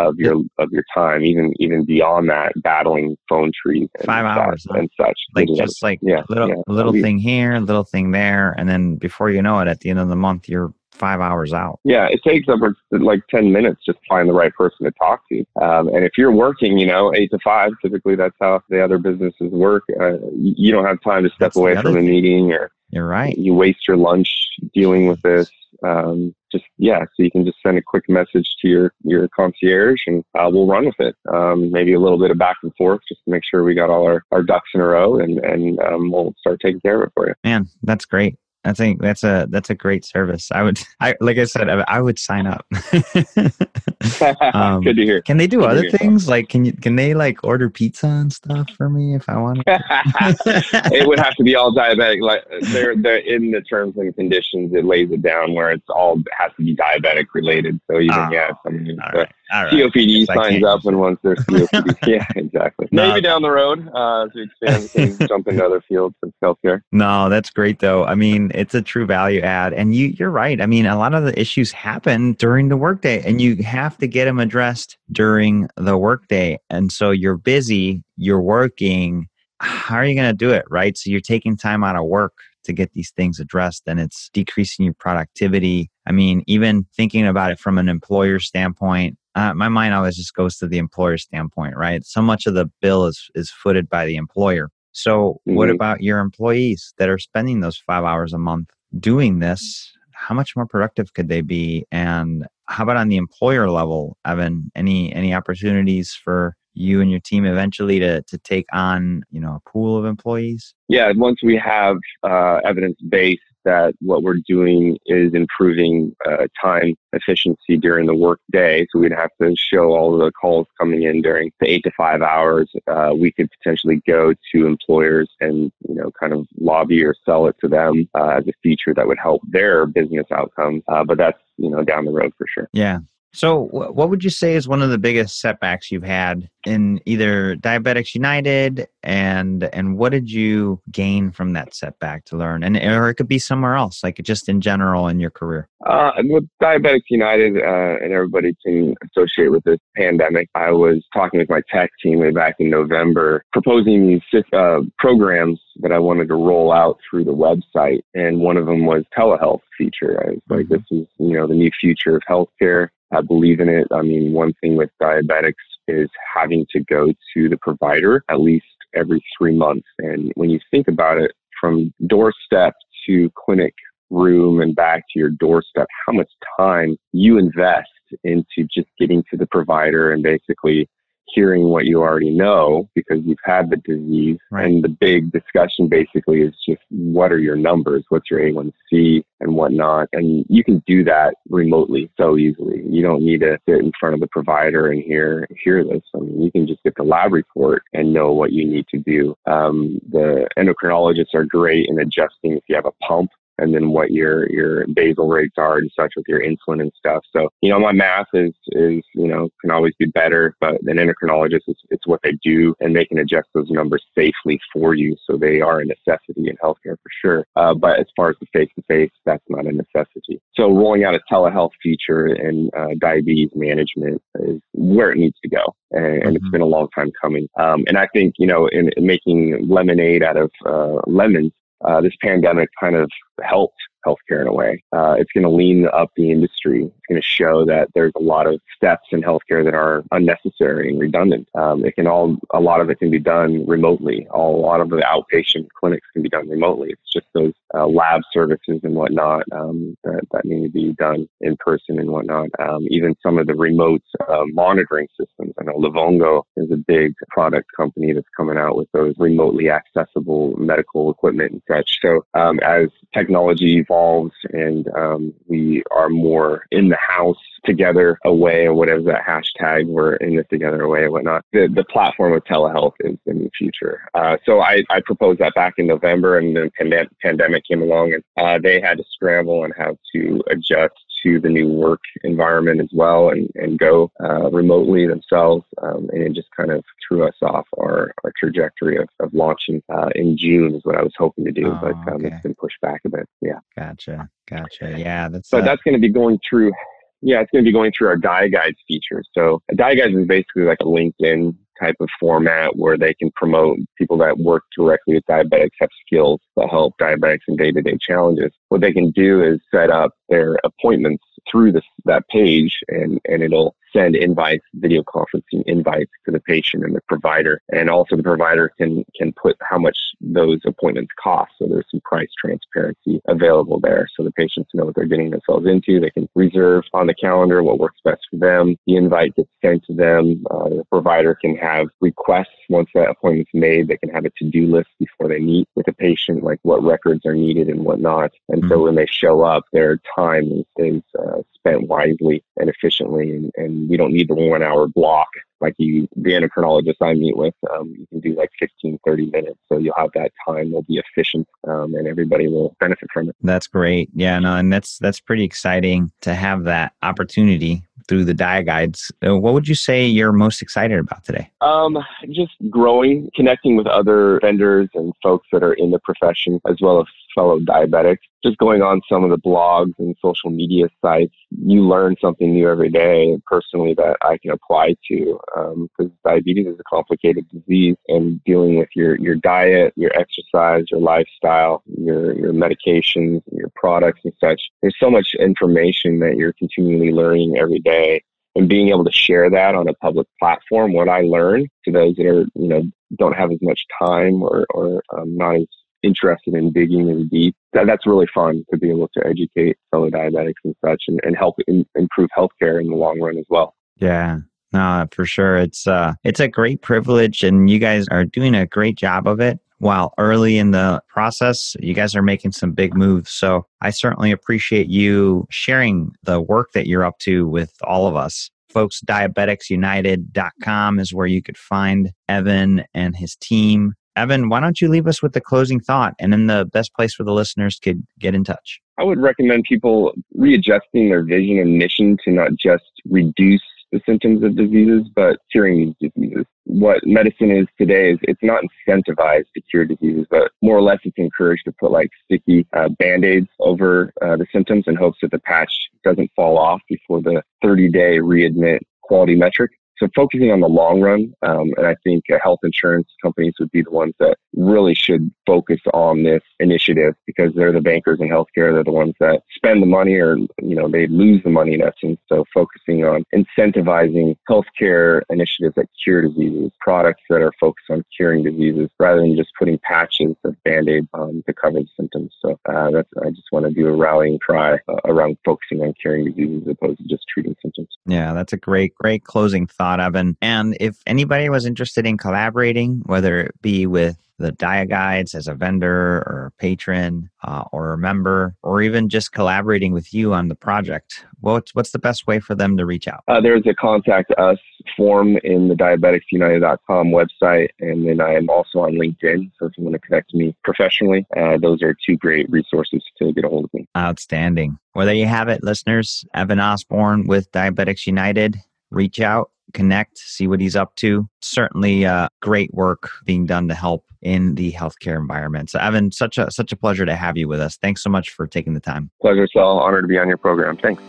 of 0.07 0.17
your 0.19 0.43
of 0.59 0.71
your 0.71 0.85
time, 0.95 1.25
even 1.25 1.52
even 1.59 1.85
beyond 1.85 2.28
that, 2.31 2.52
battling 2.62 3.17
phone 3.28 3.52
trees. 3.62 3.88
Five 4.05 4.25
hours 4.25 4.67
and 4.71 4.88
such. 4.97 5.19
Like 5.35 5.49
just 5.57 5.83
like 5.83 5.99
yeah, 6.02 6.23
little 6.28 6.49
yeah. 6.49 6.62
little 6.67 6.93
thing 6.93 7.19
here, 7.19 7.59
little 7.59 7.85
thing 7.85 8.11
there, 8.11 8.55
and 8.59 8.69
then 8.69 8.97
before 8.97 9.31
you 9.31 9.43
know 9.43 9.59
it, 9.61 9.69
at 9.69 9.81
the 9.81 9.90
end 9.90 9.99
of 9.99 10.09
the 10.09 10.17
month, 10.17 10.49
you're 10.49 10.73
five 10.93 11.21
hours 11.21 11.52
out. 11.52 11.81
Yeah, 11.85 12.09
it 12.11 12.21
takes 12.25 12.49
over 12.49 12.75
like 12.90 13.26
10 13.28 13.52
minutes 13.52 13.85
just 13.87 13.99
to 13.99 14.05
find 14.09 14.28
the 14.28 14.33
right 14.33 14.52
person 14.52 14.85
to 14.85 14.90
talk 14.93 15.23
to. 15.28 15.45
Um, 15.62 15.88
and 15.88 16.05
if 16.05 16.12
you're 16.19 16.33
working, 16.33 16.76
you 16.76 16.87
know, 16.87 17.14
eight 17.14 17.31
to 17.31 17.38
five, 17.45 17.71
typically 17.81 18.17
that's 18.17 18.35
how 18.40 18.61
the 18.69 18.83
other 18.83 18.99
businesses 18.99 19.52
work. 19.52 19.85
Uh, 20.00 20.19
you 20.35 20.73
don't 20.73 20.85
have 20.85 21.00
time 21.02 21.23
to 21.23 21.28
step 21.31 21.38
that's 21.38 21.57
away 21.57 21.76
from 21.76 21.97
a 21.97 22.02
meeting 22.02 22.52
or 22.52 22.73
you're 22.90 23.07
right. 23.07 23.37
You 23.37 23.55
waste 23.55 23.87
your 23.87 23.97
lunch 23.97 24.49
dealing 24.75 25.09
with 25.09 25.21
this. 25.23 25.50
Um, 25.85 26.35
just 26.50 26.64
yeah, 26.78 27.00
so 27.00 27.23
you 27.23 27.30
can 27.30 27.44
just 27.44 27.58
send 27.64 27.78
a 27.78 27.82
quick 27.82 28.04
message 28.08 28.49
to 28.61 28.68
your 28.68 28.92
your 29.02 29.28
concierge, 29.28 30.00
and 30.06 30.25
uh, 30.38 30.49
we'll 30.50 30.66
run 30.66 30.87
with 30.87 30.99
it. 30.99 31.14
Um, 31.32 31.70
maybe 31.70 31.92
a 31.94 32.00
little 32.00 32.18
bit 32.18 32.30
of 32.30 32.38
back 32.38 32.56
and 32.62 32.73
forth, 32.76 33.00
just 33.08 33.20
to 33.25 33.30
make 33.30 33.42
sure 33.49 33.64
we 33.64 33.75
got 33.75 33.90
all 33.90 34.04
our, 34.04 34.23
our 34.32 34.42
ducks 34.42 34.70
in 34.75 34.80
a 34.80 34.85
row, 34.85 35.18
and 35.18 35.38
and 35.38 35.78
um, 35.80 36.11
we'll 36.11 36.35
start 36.38 36.61
taking 36.61 36.80
care 36.80 37.00
of 37.00 37.08
it 37.08 37.12
for 37.14 37.28
you. 37.28 37.35
Man, 37.44 37.68
that's 37.82 38.04
great. 38.04 38.37
I 38.65 38.73
think 38.73 39.00
that's 39.00 39.25
a 39.25 39.47
that's 39.50 39.71
a 39.71 39.75
great 39.75 40.05
service. 40.05 40.50
I 40.53 40.62
would, 40.62 40.81
I 41.00 41.15
like 41.21 41.38
I 41.38 41.45
said, 41.45 41.69
I, 41.69 41.85
I 41.88 42.00
would 42.00 42.19
sign 42.19 42.47
up. 42.47 42.67
um, 44.55 44.83
Good 44.83 44.97
to 44.97 45.05
hear. 45.05 45.23
Can 45.23 45.37
they 45.37 45.47
do 45.47 45.61
Good 45.61 45.71
other 45.71 45.91
things? 45.91 46.29
Like, 46.29 46.49
can 46.49 46.65
you 46.65 46.73
can 46.73 46.97
they 46.97 47.15
like 47.15 47.45
order 47.45 47.71
pizza 47.71 48.07
and 48.07 48.33
stuff 48.33 48.69
for 48.71 48.88
me 48.88 49.15
if 49.15 49.29
I 49.29 49.37
want? 49.38 49.62
it 49.67 51.07
would 51.07 51.19
have 51.19 51.35
to 51.37 51.45
be 51.45 51.55
all 51.55 51.73
diabetic. 51.73 52.21
Like 52.21 52.45
they're 52.73 52.97
they're 52.97 53.19
in 53.19 53.50
the 53.50 53.61
terms 53.62 53.97
and 53.97 54.15
conditions. 54.15 54.75
It 54.75 54.85
lays 54.85 55.11
it 55.11 55.23
down 55.23 55.55
where 55.55 55.71
it's 55.71 55.88
all 55.88 56.21
has 56.37 56.53
to 56.57 56.65
be 56.65 56.75
diabetic 56.75 57.27
related. 57.35 57.81
So 57.91 58.00
even 58.00 58.19
oh, 58.19 58.29
yeah, 58.31 58.53
some 58.65 58.99
right. 59.15 59.31
Right. 59.52 59.73
COPD 59.73 60.26
signs 60.26 60.64
up 60.64 60.85
and 60.85 60.99
once 60.99 61.19
there's 61.23 61.38
COPD. 61.40 61.97
yeah, 62.07 62.26
exactly. 62.37 62.87
No, 62.93 63.09
Maybe 63.09 63.21
down 63.23 63.43
the 63.43 63.50
road 63.50 63.88
uh, 63.95 64.26
we 64.35 64.43
expand, 64.43 65.19
we 65.21 65.26
jump 65.26 65.49
into 65.49 65.64
other 65.64 65.81
fields 65.81 66.14
of 66.23 66.33
healthcare. 66.43 66.83
No, 66.93 67.28
that's 67.28 67.50
great 67.50 67.78
though. 67.78 68.05
I 68.05 68.14
mean, 68.14 68.50
it's 68.55 68.75
a 68.75 68.83
true 68.83 69.07
value 69.07 69.40
add, 69.40 69.73
and 69.73 69.95
you 69.95 70.09
you're 70.09 70.31
right. 70.31 70.61
I 70.61 70.67
mean, 70.67 70.87
a 70.87 70.99
lot 70.99 71.14
of 71.14 71.25
the 71.25 71.38
issues 71.38 71.71
happen 71.71 72.33
during 72.35 72.69
the 72.69 72.76
workday, 72.76 73.23
and 73.23 73.40
you 73.40 73.57
have 73.62 73.97
to 73.99 74.07
get 74.07 74.25
them 74.25 74.38
addressed 74.40 74.99
during 75.12 75.69
the 75.76 75.97
workday. 75.97 76.59
And 76.71 76.90
so 76.90 77.11
you're 77.11 77.37
busy, 77.37 78.02
you're 78.17 78.40
working. 78.43 79.28
How 79.61 79.97
are 79.97 80.05
you 80.05 80.14
going 80.14 80.31
to 80.31 80.37
do 80.37 80.50
it, 80.50 80.64
right? 80.71 80.97
So 80.97 81.11
you're 81.11 81.21
taking 81.21 81.57
time 81.57 81.85
out 81.85 81.97
of 81.97 82.05
work 82.07 82.33
to 82.64 82.73
get 82.73 82.93
these 82.93 83.11
things 83.17 83.38
addressed, 83.40 83.85
and 83.87 84.00
it's 84.00 84.28
decreasing 84.33 84.85
your 84.85 84.95
productivity. 84.95 85.90
I 86.07 86.12
mean, 86.12 86.43
even 86.47 86.87
thinking 86.97 87.26
about 87.26 87.50
it 87.52 87.59
from 87.59 87.78
an 87.78 87.88
employer 87.88 88.38
standpoint, 88.38 89.17
uh, 89.38 89.54
my 89.54 89.68
mind 89.68 89.95
always 89.95 90.16
just 90.16 90.35
goes 90.35 90.57
to 90.57 90.66
the 90.66 90.78
employer 90.78 91.16
standpoint, 91.16 91.76
right? 91.76 92.04
So 92.04 92.21
much 92.21 92.47
of 92.47 92.54
the 92.54 92.68
bill 92.83 93.07
is 93.07 93.30
is 93.37 93.50
footed 93.50 93.88
by 93.88 94.04
the 94.04 94.16
employer. 94.16 94.68
So, 94.90 95.12
mm-hmm. 95.47 95.54
what 95.54 95.71
about 95.71 96.02
your 96.02 96.18
employees 96.18 96.92
that 96.99 97.09
are 97.09 97.18
spending 97.18 97.61
those 97.61 97.78
five 97.87 98.02
hours 98.02 98.33
a 98.33 98.38
month 98.38 98.71
doing 98.99 99.38
this? 99.38 99.92
How 100.12 100.35
much 100.35 100.57
more 100.57 100.66
productive 100.66 101.14
could 101.14 101.28
they 101.28 101.42
be? 101.42 101.87
And 101.92 102.49
how 102.64 102.83
about 102.83 102.97
on 102.97 103.09
the 103.09 103.16
employer 103.16 103.71
level, 103.71 104.16
Evan? 104.26 104.73
Any 104.75 105.14
any 105.14 105.33
opportunities 105.33 106.18
for 106.25 106.57
you 106.75 107.00
and 107.00 107.11
your 107.11 107.21
team 107.21 107.45
eventually 107.45 108.00
to 108.00 108.23
to 108.23 108.38
take 108.38 108.66
on 108.73 109.23
you 109.30 109.40
know 109.40 109.61
a 109.61 109.71
pool 109.71 109.97
of 109.97 110.04
employees? 110.04 110.75
Yeah, 110.88 111.12
once 111.14 111.38
we 111.45 111.57
have 111.57 111.97
uh, 112.25 112.57
evidence 112.64 112.97
based 113.09 113.42
that 113.65 113.95
what 114.00 114.23
we're 114.23 114.41
doing 114.47 114.99
is 115.07 115.35
improving 115.35 116.15
uh, 116.27 116.47
time 116.61 116.95
efficiency 117.12 117.77
during 117.77 118.07
the 118.07 118.15
workday. 118.15 118.87
So 118.91 118.99
we'd 118.99 119.12
have 119.12 119.31
to 119.41 119.55
show 119.57 119.93
all 119.95 120.17
the 120.17 120.31
calls 120.33 120.67
coming 120.79 121.03
in 121.03 121.23
during 121.23 121.53
the 121.61 121.69
eight 121.69 121.85
to 121.85 121.91
five 121.97 122.23
hours. 122.23 122.71
Uh, 122.87 123.12
we 123.17 123.33
could 123.33 123.50
potentially 123.50 124.03
go 124.07 124.35
to 124.53 124.67
employers 124.67 125.31
and 125.41 125.73
you 125.88 125.95
know 125.95 126.11
kind 126.19 126.33
of 126.33 126.47
lobby 126.59 127.05
or 127.05 127.15
sell 127.25 127.47
it 127.47 127.57
to 127.61 127.69
them 127.69 128.09
uh, 128.15 128.38
as 128.38 128.47
a 128.49 128.53
feature 128.62 128.95
that 128.95 129.07
would 129.07 129.19
help 129.19 129.43
their 129.49 129.87
business 129.87 130.27
outcomes. 130.33 130.83
Uh, 130.88 131.05
but 131.05 131.19
that's 131.19 131.38
you 131.57 131.71
know 131.71 131.83
down 131.83 132.05
the 132.05 132.12
road 132.12 132.33
for 132.37 132.47
sure. 132.47 132.69
Yeah, 132.73 132.99
so, 133.35 133.68
what 133.70 134.08
would 134.08 134.25
you 134.25 134.30
say 134.30 134.54
is 134.54 134.66
one 134.66 134.80
of 134.80 134.88
the 134.88 134.97
biggest 134.97 135.38
setbacks 135.38 135.92
you've 135.92 136.02
had 136.02 136.49
in 136.64 136.99
either 137.04 137.56
Diabetics 137.56 138.14
United, 138.14 138.88
and 139.02 139.64
and 139.64 139.99
what 139.99 140.12
did 140.12 140.30
you 140.30 140.80
gain 140.90 141.30
from 141.30 141.52
that 141.52 141.75
setback 141.75 142.25
to 142.26 142.37
learn, 142.38 142.64
and 142.64 142.76
or 142.78 143.11
it 143.11 143.16
could 143.16 143.28
be 143.28 143.38
somewhere 143.38 143.75
else, 143.76 144.02
like 144.02 144.16
just 144.23 144.49
in 144.49 144.62
general 144.62 145.08
in 145.08 145.20
your 145.20 145.30
career? 145.30 145.68
Uh, 145.87 146.12
with 146.25 146.49
Diabetics 146.62 147.11
United, 147.11 147.58
uh, 147.58 148.02
and 148.02 148.12
everybody 148.12 148.56
can 148.64 148.94
associate 149.04 149.50
with 149.50 149.62
this 149.64 149.78
pandemic. 149.94 150.49
I 150.54 150.70
was 150.70 151.04
talking 151.12 151.38
with 151.38 151.50
my 151.50 151.61
tech 151.70 151.90
team 152.02 152.20
way 152.20 152.30
back 152.30 152.56
in 152.58 152.70
November, 152.70 153.44
proposing 153.52 154.08
these 154.08 154.42
uh, 154.54 154.80
programs 154.99 155.61
that 155.80 155.92
I 155.92 155.99
wanted 155.99 156.28
to 156.28 156.35
roll 156.35 156.73
out 156.73 156.99
through 157.08 157.25
the 157.25 157.35
website, 157.35 158.00
and 158.14 158.40
one 158.40 158.56
of 158.56 158.64
them 158.64 158.87
was 158.87 159.04
telehealth 159.16 159.61
feature. 159.76 160.18
I 160.26 160.30
was 160.30 160.40
like, 160.49 160.66
mm-hmm. 160.66 160.75
this 160.75 160.82
is 160.90 161.06
you 161.18 161.35
know 161.35 161.47
the 161.47 161.54
new 161.54 161.70
future 161.78 162.16
of 162.16 162.23
healthcare 162.28 162.88
I 163.12 163.21
believe 163.21 163.61
in 163.61 163.69
it. 163.69 163.87
I 163.91 164.03
mean, 164.03 164.33
one 164.33 164.53
thing 164.61 164.77
with 164.77 164.91
diabetics 165.00 165.55
is 165.87 166.09
having 166.35 166.67
to 166.71 166.81
go 166.85 167.12
to 167.35 167.49
the 167.49 167.57
provider 167.57 168.25
at 168.29 168.41
least 168.41 168.67
every 168.95 169.23
three 169.37 169.57
months. 169.57 169.87
And 169.99 170.33
when 170.35 170.50
you 170.50 170.61
think 170.71 170.88
about 170.88 171.19
it, 171.19 171.33
from 171.61 171.93
doorstep 172.07 172.75
to 173.07 173.31
clinic 173.35 173.75
room 174.11 174.61
and 174.61 174.75
back 174.75 175.05
to 175.12 175.19
your 175.19 175.31
doorstep, 175.31 175.87
how 176.07 176.12
much 176.12 176.31
time 176.59 176.97
you 177.12 177.38
invest 177.38 177.88
into 178.25 178.67
just 178.73 178.88
getting 178.99 179.23
to 179.31 179.37
the 179.37 179.47
provider 179.47 180.12
and 180.12 180.23
basically 180.23 180.88
hearing 181.35 181.64
what 181.64 181.87
you 181.87 182.00
already 182.00 182.30
know 182.30 182.88
because 182.94 183.18
you've 183.25 183.38
had 183.44 183.70
the 183.70 183.76
disease. 183.76 184.38
Right. 184.50 184.66
And 184.66 184.82
the 184.82 184.88
big 184.88 185.32
discussion 185.32 185.88
basically 185.88 186.42
is 186.42 186.54
just 186.66 186.82
what 186.90 187.32
are 187.32 187.38
your 187.38 187.56
numbers? 187.56 188.04
What's 188.08 188.30
your 188.30 188.40
A1C 188.40 189.23
and 189.40 189.54
whatnot? 189.54 190.08
And 190.12 190.44
you 190.49 190.64
can 190.64 190.82
do 190.87 191.04
that 191.04 191.35
remotely 191.49 192.11
so 192.18 192.37
easily. 192.37 192.82
You 192.88 193.02
don't 193.02 193.25
need 193.25 193.40
to 193.40 193.58
sit 193.68 193.78
in 193.78 193.92
front 193.99 194.14
of 194.14 194.20
the 194.20 194.28
provider 194.28 194.90
and 194.90 195.02
hear 195.02 195.47
hear 195.62 195.85
this. 195.85 196.02
I 196.14 196.18
mean, 196.18 196.42
you 196.42 196.50
can 196.50 196.66
just 196.66 196.82
get 196.82 196.94
the 196.97 197.02
lab 197.02 197.32
report 197.32 197.82
and 197.92 198.12
know 198.12 198.32
what 198.32 198.52
you 198.52 198.66
need 198.66 198.87
to 198.88 198.99
do. 198.99 199.35
Um, 199.47 200.00
the 200.11 200.49
endocrinologists 200.58 201.35
are 201.35 201.44
great 201.44 201.87
in 201.88 202.00
adjusting 202.00 202.52
if 202.52 202.62
you 202.68 202.75
have 202.75 202.87
a 202.87 203.04
pump 203.04 203.30
and 203.59 203.75
then 203.75 203.91
what 203.91 204.11
your 204.11 204.50
your 204.50 204.87
basal 204.95 205.29
rates 205.29 205.55
are 205.59 205.79
and 205.79 205.91
such 205.99 206.12
with 206.17 206.27
your 206.29 206.41
insulin 206.41 206.81
and 206.81 206.93
stuff. 206.97 207.25
So 207.35 207.49
you 207.61 207.71
know, 207.71 207.79
my 207.79 207.93
math 207.93 208.29
is 208.35 208.55
is 208.69 209.03
you 209.15 209.29
know 209.29 209.49
can 209.61 209.71
always 209.71 209.95
be 209.99 210.07
better, 210.07 210.55
but 210.61 210.81
an 210.83 210.97
endocrinologist 210.97 211.69
is 211.69 211.77
it's 211.91 212.07
what 212.07 212.21
they 212.23 212.33
do, 212.43 212.75
and 212.81 212.95
they 212.95 213.05
can 213.05 213.19
adjust 213.19 213.49
those 213.55 213.71
numbers 213.71 214.05
safely 214.17 214.61
for 214.73 214.95
you. 214.95 215.17
So 215.29 215.37
they 215.37 215.61
are 215.61 215.81
a 215.81 215.85
necessity 215.85 216.49
in 216.49 216.57
healthcare 216.62 216.97
for 217.03 217.11
sure. 217.21 217.47
Uh, 217.57 217.75
but 217.75 217.99
as 217.99 218.07
far 218.17 218.31
as 218.31 218.37
the 218.41 218.47
face 218.53 218.71
to 218.77 218.83
face, 218.83 219.11
that's 219.25 219.45
not 219.49 219.67
a 219.67 219.73
necessity. 219.73 220.41
So 220.55 220.69
rolling 220.71 221.05
out 221.05 221.15
a 221.15 221.21
telehealth 221.31 221.73
feature 221.83 222.27
in 222.27 222.71
uh, 222.77 222.88
diabetes 222.99 223.50
management 223.55 224.23
is 224.41 224.61
where 224.73 225.11
it 225.11 225.19
needs 225.19 225.37
to 225.43 225.49
go, 225.49 225.75
and, 225.91 226.05
and 226.05 226.23
mm-hmm. 226.23 226.37
it's 226.37 226.50
been 226.50 226.61
a 226.61 226.67
long 226.67 226.88
time 226.95 227.11
coming. 227.21 227.49
Um, 227.59 227.85
and 227.88 227.99
I 227.99 228.07
think 228.12 228.35
you 228.38 228.47
know, 228.47 228.66
in, 228.68 228.90
in 228.97 229.07
making 229.07 229.68
lemonade 229.68 230.23
out 230.23 230.37
of 230.37 230.51
uh, 230.64 231.01
lemons, 231.07 231.53
uh, 231.85 232.01
this 232.01 232.14
pandemic 232.23 232.69
kind 232.81 232.97
of 232.97 233.11
helped 233.43 233.79
healthcare 234.06 234.40
in 234.40 234.46
a 234.46 234.52
way. 234.52 234.82
Uh, 234.92 235.14
it's 235.18 235.32
going 235.32 235.44
to 235.44 235.50
lean 235.50 235.87
up 235.92 236.11
the 236.16 236.30
industry. 236.30 236.84
It's 236.84 237.06
going 237.08 237.20
to 237.20 237.26
show 237.26 237.64
that 237.66 237.88
there's 237.94 238.12
a 238.16 238.22
lot 238.22 238.46
of 238.46 238.61
steps 238.76 239.08
in 239.12 239.22
healthcare 239.22 239.64
that 239.64 239.74
are 239.74 240.02
unnecessary 240.12 240.88
and 240.88 241.00
redundant. 241.00 241.48
Um, 241.54 241.84
it 241.84 241.94
can 241.96 242.06
all, 242.06 242.37
a 242.52 242.61
lot 242.61 242.80
of 242.80 242.90
it 242.90 242.98
can 242.98 243.11
be 243.11 243.18
done 243.18 243.66
remotely. 243.66 244.26
All, 244.30 244.56
a 244.56 244.64
lot 244.64 244.80
of 244.80 244.90
the 244.90 244.96
outpatient 244.98 245.68
clinics 245.78 246.06
can 246.12 246.22
be 246.22 246.28
done 246.28 246.48
remotely. 246.48 246.90
It's 246.90 247.12
just 247.12 247.26
those 247.34 247.52
uh, 247.74 247.87
lab 247.87 248.22
services 248.32 248.80
and 248.82 248.94
whatnot 248.94 249.42
um, 249.52 249.96
that, 250.04 250.22
that 250.32 250.44
need 250.44 250.64
to 250.64 250.70
be 250.70 250.92
done 250.94 251.28
in 251.40 251.56
person 251.58 251.98
and 251.98 252.11
whatnot. 252.11 252.48
Um, 252.58 252.87
even 252.88 253.14
some 253.22 253.38
of 253.38 253.46
the 253.46 253.54
remote 253.54 254.02
uh, 254.28 254.44
monitoring 254.46 255.08
systems. 255.18 255.54
I 255.61 255.64
know 255.64 255.74
Livongo 255.74 256.42
is 256.56 256.70
a 256.70 256.76
big 256.76 257.14
product 257.30 257.70
company 257.76 258.12
that's 258.12 258.28
coming 258.37 258.58
out 258.58 258.76
with 258.76 258.88
those 258.92 259.14
remotely 259.18 259.70
accessible 259.70 260.54
medical 260.56 261.11
equipment 261.11 261.52
and 261.52 261.62
such. 261.68 261.98
So 262.00 262.24
um, 262.34 262.61
as 262.61 262.88
technology 263.14 263.84
evolves 263.88 264.35
and 264.51 264.88
um, 264.96 265.35
we 265.46 265.83
are 265.90 266.09
more 266.09 266.66
in 266.70 266.88
the 266.88 266.96
house 266.96 267.37
together 267.64 268.18
away 268.24 268.66
or 268.66 268.74
whatever 268.74 269.03
that 269.03 269.24
hashtag 269.27 269.87
we're 269.87 270.16
in 270.16 270.37
this 270.37 270.46
together 270.51 270.83
away 270.83 271.05
and 271.05 271.12
whatnot. 271.12 271.44
The, 271.53 271.68
the 271.72 271.85
platform 271.85 272.33
of 272.33 272.44
telehealth 272.44 272.94
is 273.01 273.16
in 273.27 273.44
the 273.44 273.51
future. 273.57 274.03
Uh, 274.14 274.37
so 274.44 274.61
I, 274.61 274.83
I 274.90 275.01
proposed 275.01 275.40
that 275.40 275.55
back 275.55 275.74
in 275.79 275.87
november 275.87 276.38
and 276.38 276.57
then 276.57 276.70
pandem- 276.81 277.09
pandemic 277.22 277.64
came 277.64 277.83
along 277.83 278.14
and 278.14 278.22
uh, 278.37 278.59
they 278.62 278.81
had 278.81 278.98
to 278.98 279.05
scramble 279.11 279.64
and 279.64 279.72
have 279.77 279.96
to 280.14 280.42
adjust 280.48 280.94
to 281.22 281.40
the 281.40 281.48
new 281.48 281.68
work 281.68 282.00
environment 282.24 282.81
as 282.81 282.88
well 282.92 283.31
and, 283.31 283.50
and 283.54 283.78
go 283.78 284.11
uh, 284.22 284.50
remotely 284.50 285.07
themselves. 285.07 285.64
Um, 285.83 286.09
and 286.12 286.22
it 286.22 286.35
just 286.35 286.48
kind 286.57 286.70
of 286.70 286.85
threw 287.07 287.26
us 287.26 287.37
off 287.42 287.66
our, 287.78 288.12
our 288.24 288.33
trajectory 288.38 288.96
of, 288.96 289.09
of 289.20 289.33
launching 289.33 289.83
uh, 289.92 290.09
in 290.14 290.37
June 290.37 290.74
is 290.74 290.83
what 290.85 290.96
I 290.96 291.02
was 291.02 291.12
hoping 291.16 291.44
to 291.44 291.52
do, 291.52 291.68
oh, 291.68 291.78
but 291.81 292.12
um, 292.12 292.24
okay. 292.24 292.28
it's 292.28 292.42
been 292.42 292.54
pushed 292.54 292.81
back 292.81 293.00
a 293.07 293.11
bit. 293.11 293.28
Yeah. 293.40 293.59
Gotcha. 293.76 294.28
Gotcha. 294.48 294.98
Yeah. 294.98 295.28
That's, 295.28 295.48
so 295.48 295.59
uh, 295.59 295.62
that's 295.62 295.83
going 295.83 295.94
to 295.94 296.00
be 296.00 296.11
going 296.11 296.38
through. 296.48 296.72
Yeah, 297.20 297.40
it's 297.40 297.50
going 297.50 297.64
to 297.64 297.68
be 297.68 297.72
going 297.72 297.92
through 297.92 298.09
our 298.09 298.16
DiaGuides 298.16 298.76
feature. 298.87 299.24
So 299.35 299.61
DiaGuides 299.72 300.20
is 300.20 300.26
basically 300.28 300.62
like 300.62 300.78
a 300.81 300.85
LinkedIn 300.85 301.57
type 301.81 301.96
of 302.00 302.09
format 302.18 302.76
where 302.76 302.96
they 302.96 303.14
can 303.14 303.31
promote 303.33 303.78
people 303.96 304.18
that 304.18 304.38
work 304.38 304.64
directly 304.76 305.14
with 305.14 305.24
diabetics, 305.28 305.70
have 305.81 305.90
skills 306.07 306.40
that 306.57 306.68
help 306.70 306.94
diabetics 307.00 307.40
in 307.48 307.57
day 307.57 307.72
to 307.72 307.83
day 307.83 307.96
challenges. 308.00 308.52
What 308.68 308.81
they 308.81 308.92
can 308.92 309.11
do 309.11 309.42
is 309.42 309.61
set 309.70 309.90
up 309.90 310.12
their 310.28 310.57
appointments 310.64 311.24
through 311.50 311.72
this, 311.72 311.85
that 312.04 312.28
page 312.28 312.78
and, 312.88 313.20
and 313.24 313.42
it'll 313.42 313.74
send 313.92 314.14
invites, 314.16 314.64
video 314.74 315.02
conferencing 315.02 315.62
invites 315.66 316.11
to 316.26 316.31
the 316.31 316.40
patient 316.40 316.85
and 316.85 316.94
the 316.94 317.00
provider. 317.09 317.62
And 317.70 317.88
also 317.88 318.16
the 318.16 318.22
provider 318.22 318.70
can, 318.76 319.04
can 319.16 319.33
put 319.33 319.57
how 319.62 319.78
much 319.78 319.96
those 320.20 320.61
appointments 320.66 321.12
cost. 321.22 321.52
So 321.59 321.66
there's 321.68 321.87
some 321.90 322.00
price 322.04 322.28
transparency 322.38 323.20
available 323.28 323.81
there. 323.81 324.07
So 324.16 324.24
the 324.24 324.33
patients 324.33 324.70
know 324.74 324.85
what 324.85 324.94
they're 324.94 325.07
getting 325.07 325.31
themselves 325.31 325.66
into. 325.66 326.00
They 326.00 326.11
can 326.11 326.28
reserve 326.35 326.85
on 326.92 327.07
the 327.07 327.14
calendar 327.14 327.62
what 327.62 327.78
works 327.78 328.00
best 328.04 328.20
for 328.31 328.38
them. 328.38 328.76
The 328.87 328.96
invite 328.96 329.35
gets 329.37 329.48
sent 329.64 329.85
to 329.85 329.94
them. 329.94 330.44
Uh, 330.50 330.68
the 330.68 330.85
provider 330.90 331.35
can 331.35 331.57
have 331.57 331.87
requests 332.00 332.48
once 332.68 332.90
that 332.94 333.09
appointment's 333.09 333.50
made. 333.54 333.88
They 333.88 333.96
can 333.96 334.11
have 334.11 334.24
a 334.24 334.31
to-do 334.38 334.66
list 334.66 334.90
before 334.98 335.28
they 335.28 335.38
meet 335.38 335.68
with 335.74 335.87
the 335.87 335.92
patient, 335.92 336.44
like 336.44 336.59
what 336.62 336.83
records 336.83 337.24
are 337.24 337.35
needed 337.35 337.68
and 337.68 337.85
whatnot. 337.85 338.33
And 338.48 338.58
mm-hmm. 338.62 338.73
so 338.73 338.85
when 338.85 338.94
they 338.94 339.07
show 339.07 339.42
up, 339.42 339.64
their 339.73 340.01
time 340.14 340.64
is, 340.77 341.03
uh, 341.18 341.42
spent 341.55 341.88
wisely 341.88 342.42
and 342.57 342.68
efficiently, 342.68 343.31
and, 343.33 343.53
and 343.57 343.88
we 343.88 343.97
don't 343.97 344.12
need 344.12 344.29
the 344.29 344.35
one 344.35 344.62
hour 344.62 344.88
block 344.88 345.29
like 345.61 345.75
you, 345.79 346.09
the 346.16 346.33
endocrinologist 346.33 346.97
I 347.01 347.14
meet 347.14 347.37
with, 347.37 347.55
um, 347.73 347.94
you 347.99 348.07
can 348.07 348.21
do 348.21 348.37
like 348.37 348.51
15, 348.59 348.99
30 349.05 349.27
minutes. 349.27 349.59
So 349.68 349.79
you'll 349.79 349.94
have 349.97 350.11
that 350.14 350.33
time, 350.47 350.73
will 350.73 350.83
be 350.83 351.01
efficient, 351.14 351.49
um, 351.66 351.94
and 351.94 352.07
everybody 352.07 352.49
will 352.49 352.77
benefit 352.81 353.09
from 353.12 353.29
it. 353.29 353.37
That's 353.42 353.66
great. 353.66 354.09
Yeah, 354.14 354.38
no, 354.38 354.57
and 354.57 354.73
that's 354.73 354.99
that's 354.99 355.21
pretty 355.21 355.44
exciting 355.44 356.12
to 356.23 356.35
have 356.35 356.64
that 356.64 356.92
opportunity 357.03 357.83
through 358.09 358.25
the 358.25 358.35
DiaGuides. 358.35 358.64
guides. 358.64 359.12
what 359.21 359.53
would 359.53 359.68
you 359.68 359.75
say 359.75 360.07
you're 360.07 360.33
most 360.33 360.62
excited 360.62 360.99
about 360.99 361.25
today? 361.25 361.51
Um, 361.61 361.99
just 362.31 362.53
growing, 362.71 363.31
connecting 363.35 363.77
with 363.77 363.87
other 363.87 364.40
vendors 364.40 364.88
and 364.94 365.12
folks 365.23 365.47
that 365.53 365.62
are 365.62 365.75
in 365.75 365.90
the 365.90 365.99
profession, 365.99 366.61
as 366.68 366.77
well 366.81 367.01
as 367.01 367.07
fellow 367.35 367.61
diabetics. 367.61 368.18
Just 368.44 368.57
going 368.59 368.83
on 368.83 369.01
some 369.11 369.24
of 369.24 369.31
the 369.31 369.38
blogs 369.38 369.92
and 369.98 370.16
social 370.24 370.51
media 370.51 370.88
sites, 371.05 371.35
you 371.51 371.87
learn 371.87 372.16
something 372.20 372.53
new 372.53 372.68
every 372.68 372.90
day 372.90 373.37
personally 373.46 373.94
that 373.94 374.16
I 374.22 374.38
can 374.38 374.53
apply 374.53 374.94
to 375.11 375.38
because 375.55 376.11
um, 376.11 376.12
diabetes 376.24 376.66
is 376.66 376.79
a 376.79 376.85
complicated 376.85 377.46
disease 377.48 377.96
and 378.09 378.42
dealing 378.44 378.79
with 378.79 378.88
your, 378.94 379.18
your 379.18 379.35
diet, 379.37 379.92
your 379.96 380.12
exercise, 380.14 380.85
your 380.90 381.01
lifestyle, 381.01 381.83
your, 381.87 382.38
your 382.38 382.53
medications, 382.53 383.42
your 383.51 383.70
products 383.74 384.20
and 384.24 384.35
such. 384.40 384.62
There's 384.83 384.96
so 385.01 385.11
much 385.11 385.35
information 385.38 386.20
that 386.20 386.37
you're 386.37 386.55
continually 386.55 387.11
learning 387.11 387.57
every 387.59 387.81
day 387.81 388.22
and 388.55 388.68
being 388.68 388.88
able 388.88 389.05
to 389.05 389.12
share 389.12 389.48
that 389.51 389.74
on 389.74 389.88
a 389.88 389.94
public 389.94 390.27
platform, 390.38 390.92
what 390.92 391.09
I 391.09 391.20
learn 391.20 391.68
to 391.85 391.92
those 391.92 392.16
that 392.16 392.27
are, 392.27 392.46
you 392.55 392.68
know, 392.68 392.83
don't 393.16 393.37
have 393.37 393.53
as 393.53 393.59
much 393.62 393.81
time 394.03 394.42
or, 394.42 394.66
or 394.74 395.03
um, 395.16 395.37
not 395.37 395.57
as 395.57 395.66
interested 396.03 396.55
in 396.55 396.72
digging 396.72 397.09
as 397.11 397.29
deep. 397.31 397.55
That, 397.72 397.87
that's 397.87 398.07
really 398.07 398.26
fun 398.35 398.64
to 398.70 398.78
be 398.78 398.90
able 398.90 399.09
to 399.14 399.26
educate 399.26 399.76
fellow 399.90 400.11
diabetics 400.11 400.54
and 400.64 400.74
such 400.85 401.02
and, 401.09 401.20
and 401.22 401.37
help 401.37 401.57
in, 401.66 401.87
improve 401.94 402.28
healthcare 402.37 402.81
in 402.81 402.88
the 402.88 402.96
long 402.96 403.20
run 403.20 403.38
as 403.38 403.44
well. 403.48 403.74
Yeah. 403.96 404.38
No, 404.72 405.07
for 405.12 405.24
sure. 405.24 405.57
It's 405.57 405.87
uh 405.87 406.14
it's 406.24 406.40
a 406.40 406.48
great 406.48 406.83
privilege 406.83 407.42
and 407.42 407.70
you 407.70 407.78
guys 407.78 408.07
are 408.11 408.24
doing 408.24 408.54
a 408.54 408.66
great 408.66 408.96
job 408.96 409.26
of 409.26 409.40
it. 409.40 409.59
While 409.78 410.12
early 410.18 410.59
in 410.59 410.72
the 410.72 411.00
process, 411.09 411.76
you 411.78 411.94
guys 411.94 412.16
are 412.16 412.22
making 412.22 412.52
some 412.52 412.72
big 412.72 412.96
moves. 412.96 413.31
So 413.31 413.64
I 413.81 413.90
certainly 413.90 414.33
appreciate 414.33 414.88
you 414.88 415.46
sharing 415.50 416.11
the 416.24 416.40
work 416.40 416.72
that 416.72 416.87
you're 416.87 417.04
up 417.04 417.18
to 417.20 417.46
with 417.46 417.72
all 417.83 418.07
of 418.07 418.16
us 418.16 418.50
folks 418.68 419.00
diabeticsunited.com 419.07 420.98
is 420.98 421.14
where 421.14 421.26
you 421.26 421.42
could 421.42 421.59
find 421.59 422.12
evan 422.28 422.85
and 422.94 423.16
his 423.16 423.37
team 423.37 423.94
Evan, 424.18 424.48
why 424.48 424.59
don't 424.59 424.81
you 424.81 424.88
leave 424.88 425.07
us 425.07 425.22
with 425.22 425.33
the 425.33 425.40
closing 425.40 425.78
thought 425.78 426.14
and 426.18 426.33
then 426.33 426.48
the 426.48 426.64
best 426.64 426.92
place 426.94 427.16
where 427.18 427.24
the 427.24 427.33
listeners 427.33 427.78
could 427.78 428.02
get 428.18 428.35
in 428.35 428.42
touch? 428.42 428.81
I 428.98 429.04
would 429.04 429.20
recommend 429.20 429.62
people 429.62 430.12
readjusting 430.35 431.09
their 431.09 431.22
vision 431.22 431.59
and 431.59 431.78
mission 431.78 432.16
to 432.24 432.33
not 432.33 432.50
just 432.57 432.83
reduce 433.09 433.62
the 433.92 434.00
symptoms 434.04 434.42
of 434.42 434.57
diseases, 434.57 435.09
but 435.14 435.38
curing 435.52 435.94
these 436.00 436.11
diseases. 436.11 436.44
What 436.64 437.07
medicine 437.07 437.52
is 437.52 437.68
today 437.78 438.11
is 438.11 438.18
it's 438.22 438.42
not 438.42 438.64
incentivized 438.88 439.46
to 439.54 439.62
cure 439.70 439.85
diseases, 439.85 440.26
but 440.31 440.50
more 440.62 440.76
or 440.76 440.83
less 440.83 440.98
it's 441.04 441.16
encouraged 441.16 441.64
to 441.66 441.72
put 441.78 441.92
like 441.92 442.11
sticky 442.24 442.66
uh, 442.76 442.88
band-aids 442.98 443.46
over 443.61 444.12
uh, 444.20 444.37
the 444.37 444.46
symptoms 444.52 444.85
in 444.88 444.96
hopes 444.96 445.18
that 445.22 445.31
the 445.31 445.38
patch 445.38 445.72
doesn't 446.02 446.31
fall 446.35 446.59
off 446.59 446.81
before 446.88 447.22
the 447.22 447.40
30-day 447.64 448.18
readmit 448.18 448.81
quality 449.02 449.37
metric. 449.37 449.70
So 449.98 450.08
focusing 450.14 450.50
on 450.50 450.61
the 450.61 450.68
long 450.68 451.00
run, 451.00 451.32
um, 451.42 451.72
and 451.76 451.87
I 451.87 451.96
think 452.04 452.24
uh, 452.32 452.38
health 452.42 452.61
insurance 452.62 453.08
companies 453.22 453.54
would 453.58 453.70
be 453.70 453.82
the 453.82 453.90
ones 453.90 454.14
that 454.18 454.37
really 454.54 454.94
should 454.94 455.30
focus 455.46 455.80
on 455.92 456.22
this 456.22 456.42
initiative 456.61 457.14
because 457.26 457.52
they're 457.54 457.72
the 457.72 457.80
bankers 457.80 458.20
in 458.20 458.28
healthcare. 458.28 458.72
They're 458.72 458.84
the 458.84 458.92
ones 458.92 459.14
that 459.20 459.42
spend 459.54 459.82
the 459.82 459.87
money, 459.87 460.14
or 460.14 460.37
you 460.37 460.76
know, 460.76 460.88
they 460.88 461.06
lose 461.06 461.42
the 461.42 461.50
money 461.50 461.74
in 461.74 461.82
essence. 461.82 462.20
So 462.28 462.44
focusing 462.54 463.04
on 463.04 463.24
incentivizing 463.34 464.37
healthcare 464.48 465.22
initiatives 465.30 465.74
that 465.76 465.87
cure 466.02 466.22
diseases, 466.22 466.70
products 466.80 467.22
that 467.30 467.42
are 467.42 467.52
focused 467.61 467.90
on 467.90 468.04
curing 468.16 468.44
diseases, 468.44 468.90
rather 468.98 469.20
than 469.20 469.37
just 469.37 469.50
putting 469.58 469.78
patches 469.78 470.34
of 470.44 470.54
band-aid 470.64 471.08
um, 471.14 471.42
to 471.46 471.52
cover 471.52 471.80
the 471.80 471.87
symptoms. 471.96 472.32
So 472.40 472.58
uh, 472.68 472.90
that's 472.90 473.08
I 473.24 473.30
just 473.30 473.48
want 473.52 473.66
to 473.66 473.72
do 473.72 473.88
a 473.88 473.96
rallying 473.96 474.38
cry 474.38 474.78
uh, 474.88 474.96
around 475.06 475.38
focusing 475.44 475.80
on 475.80 475.94
curing 476.00 476.26
diseases 476.26 476.62
as 476.66 476.72
opposed 476.72 476.98
to 476.98 477.04
just 477.04 477.24
treating 477.32 477.56
symptoms. 477.62 477.88
Yeah, 478.06 478.32
that's 478.34 478.52
a 478.52 478.56
great, 478.56 478.94
great 478.94 479.24
closing 479.24 479.66
thought 479.66 479.88
thought 479.88 480.01
of. 480.01 480.14
And, 480.14 480.37
and 480.42 480.77
if 480.81 480.98
anybody 481.07 481.48
was 481.48 481.64
interested 481.64 482.07
in 482.07 482.18
collaborating, 482.18 483.03
whether 483.07 483.40
it 483.40 483.62
be 483.62 483.87
with 483.87 484.16
the 484.38 484.53
DiaGuides 484.53 485.35
as 485.35 485.48
a 485.48 485.55
vendor 485.55 486.18
or 486.18 486.53
a 486.53 486.62
patron 486.62 487.29
uh, 487.42 487.64
or 487.72 487.92
a 487.92 487.98
member, 487.98 488.55
or 488.62 488.83
even 488.83 489.09
just 489.09 489.33
collaborating 489.33 489.92
with 489.92 490.14
you 490.14 490.33
on 490.33 490.46
the 490.46 490.55
project, 490.55 491.24
what's, 491.40 491.74
what's 491.74 491.90
the 491.90 491.98
best 491.98 492.27
way 492.29 492.38
for 492.38 492.55
them 492.55 492.77
to 492.77 492.87
reach 492.87 493.09
out? 493.09 493.24
Uh, 493.27 493.40
there's 493.40 493.66
a 493.66 493.74
contact 493.74 494.31
us 494.38 494.59
form 494.96 495.38
in 495.42 495.68
the 495.68 495.74
diabeticsunited.com 495.74 497.09
website, 497.09 497.68
and 497.81 498.07
then 498.07 498.20
I 498.20 498.35
am 498.35 498.48
also 498.48 498.81
on 498.81 498.92
LinkedIn. 498.92 499.51
So 499.59 499.66
if 499.66 499.72
you 499.77 499.85
want 499.85 499.94
to 499.94 500.01
connect 500.01 500.33
me 500.35 500.55
professionally, 500.62 501.27
uh, 501.37 501.59
those 501.61 501.83
are 501.83 501.96
two 502.07 502.16
great 502.16 502.48
resources 502.48 503.03
to 503.20 503.33
get 503.33 503.44
a 503.44 503.48
hold 503.48 503.64
of 503.64 503.74
me. 503.74 503.88
Outstanding. 503.96 504.79
Well, 504.94 505.07
there 505.07 505.14
you 505.16 505.27
have 505.27 505.48
it, 505.48 505.64
listeners. 505.64 506.24
Evan 506.35 506.61
Osborne 506.61 507.27
with 507.27 507.51
Diabetics 507.51 508.07
United. 508.07 508.57
Reach 508.90 509.20
out 509.20 509.51
connect, 509.72 510.18
see 510.18 510.48
what 510.48 510.61
he's 510.61 510.77
up 510.77 510.94
to. 510.96 511.29
Certainly, 511.40 512.07
uh, 512.07 512.29
great 512.40 512.72
work 512.74 513.11
being 513.24 513.46
done 513.46 513.68
to 513.68 513.74
help 513.74 514.05
in 514.22 514.55
the 514.55 514.72
healthcare 514.72 515.16
environment. 515.16 515.70
So, 515.70 515.79
Evan, 515.79 516.11
such 516.11 516.38
a 516.38 516.51
such 516.51 516.72
a 516.72 516.77
pleasure 516.77 517.07
to 517.07 517.14
have 517.14 517.37
you 517.37 517.48
with 517.48 517.61
us. 517.61 517.77
Thanks 517.77 518.03
so 518.03 518.11
much 518.11 518.31
for 518.31 518.46
taking 518.46 518.74
the 518.74 518.81
time. 518.81 519.11
Pleasure, 519.20 519.48
Sal. 519.53 519.79
Honored 519.79 520.05
to 520.05 520.09
be 520.09 520.18
on 520.18 520.29
your 520.29 520.38
program. 520.38 520.77
Thanks. 520.77 521.03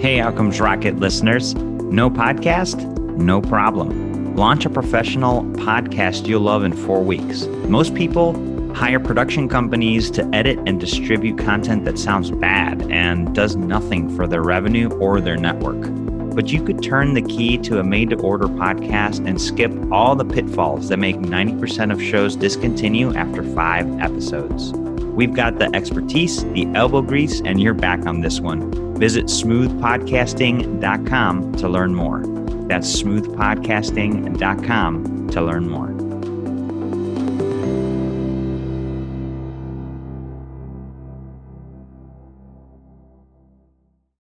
Hey, 0.00 0.20
Outcomes 0.20 0.60
Rocket 0.60 0.98
listeners. 0.98 1.54
No 1.54 2.10
podcast? 2.10 2.84
No 3.16 3.40
problem. 3.40 4.36
Launch 4.36 4.66
a 4.66 4.70
professional 4.70 5.44
podcast 5.54 6.26
you'll 6.26 6.42
love 6.42 6.64
in 6.64 6.72
four 6.74 7.02
weeks. 7.02 7.46
Most 7.68 7.94
people 7.94 8.34
hire 8.74 8.98
production 8.98 9.48
companies 9.48 10.10
to 10.10 10.28
edit 10.34 10.58
and 10.66 10.80
distribute 10.80 11.38
content 11.38 11.84
that 11.84 11.96
sounds 11.98 12.30
bad 12.30 12.90
and 12.90 13.34
does 13.34 13.56
nothing 13.56 14.14
for 14.16 14.26
their 14.26 14.42
revenue 14.42 14.88
or 14.98 15.20
their 15.20 15.36
network. 15.36 15.82
But 16.34 16.50
you 16.50 16.62
could 16.62 16.82
turn 16.82 17.12
the 17.14 17.22
key 17.22 17.56
to 17.58 17.78
a 17.78 17.84
made 17.84 18.10
to 18.10 18.16
order 18.16 18.48
podcast 18.48 19.24
and 19.26 19.40
skip 19.40 19.72
all 19.92 20.16
the 20.16 20.24
pitfalls 20.24 20.88
that 20.88 20.98
make 20.98 21.14
90% 21.16 21.92
of 21.92 22.02
shows 22.02 22.34
discontinue 22.34 23.14
after 23.14 23.44
five 23.54 23.88
episodes. 24.00 24.72
We've 24.72 25.32
got 25.32 25.60
the 25.60 25.72
expertise, 25.76 26.42
the 26.42 26.66
elbow 26.74 27.02
grease, 27.02 27.40
and 27.44 27.60
you're 27.60 27.74
back 27.74 28.04
on 28.06 28.20
this 28.20 28.40
one. 28.40 28.72
Visit 28.98 29.26
smoothpodcasting.com 29.26 31.52
to 31.52 31.68
learn 31.68 31.94
more. 31.94 32.22
That's 32.66 33.00
smoothpodcasting.com 33.00 35.30
to 35.30 35.42
learn 35.42 35.68
more. 35.68 35.93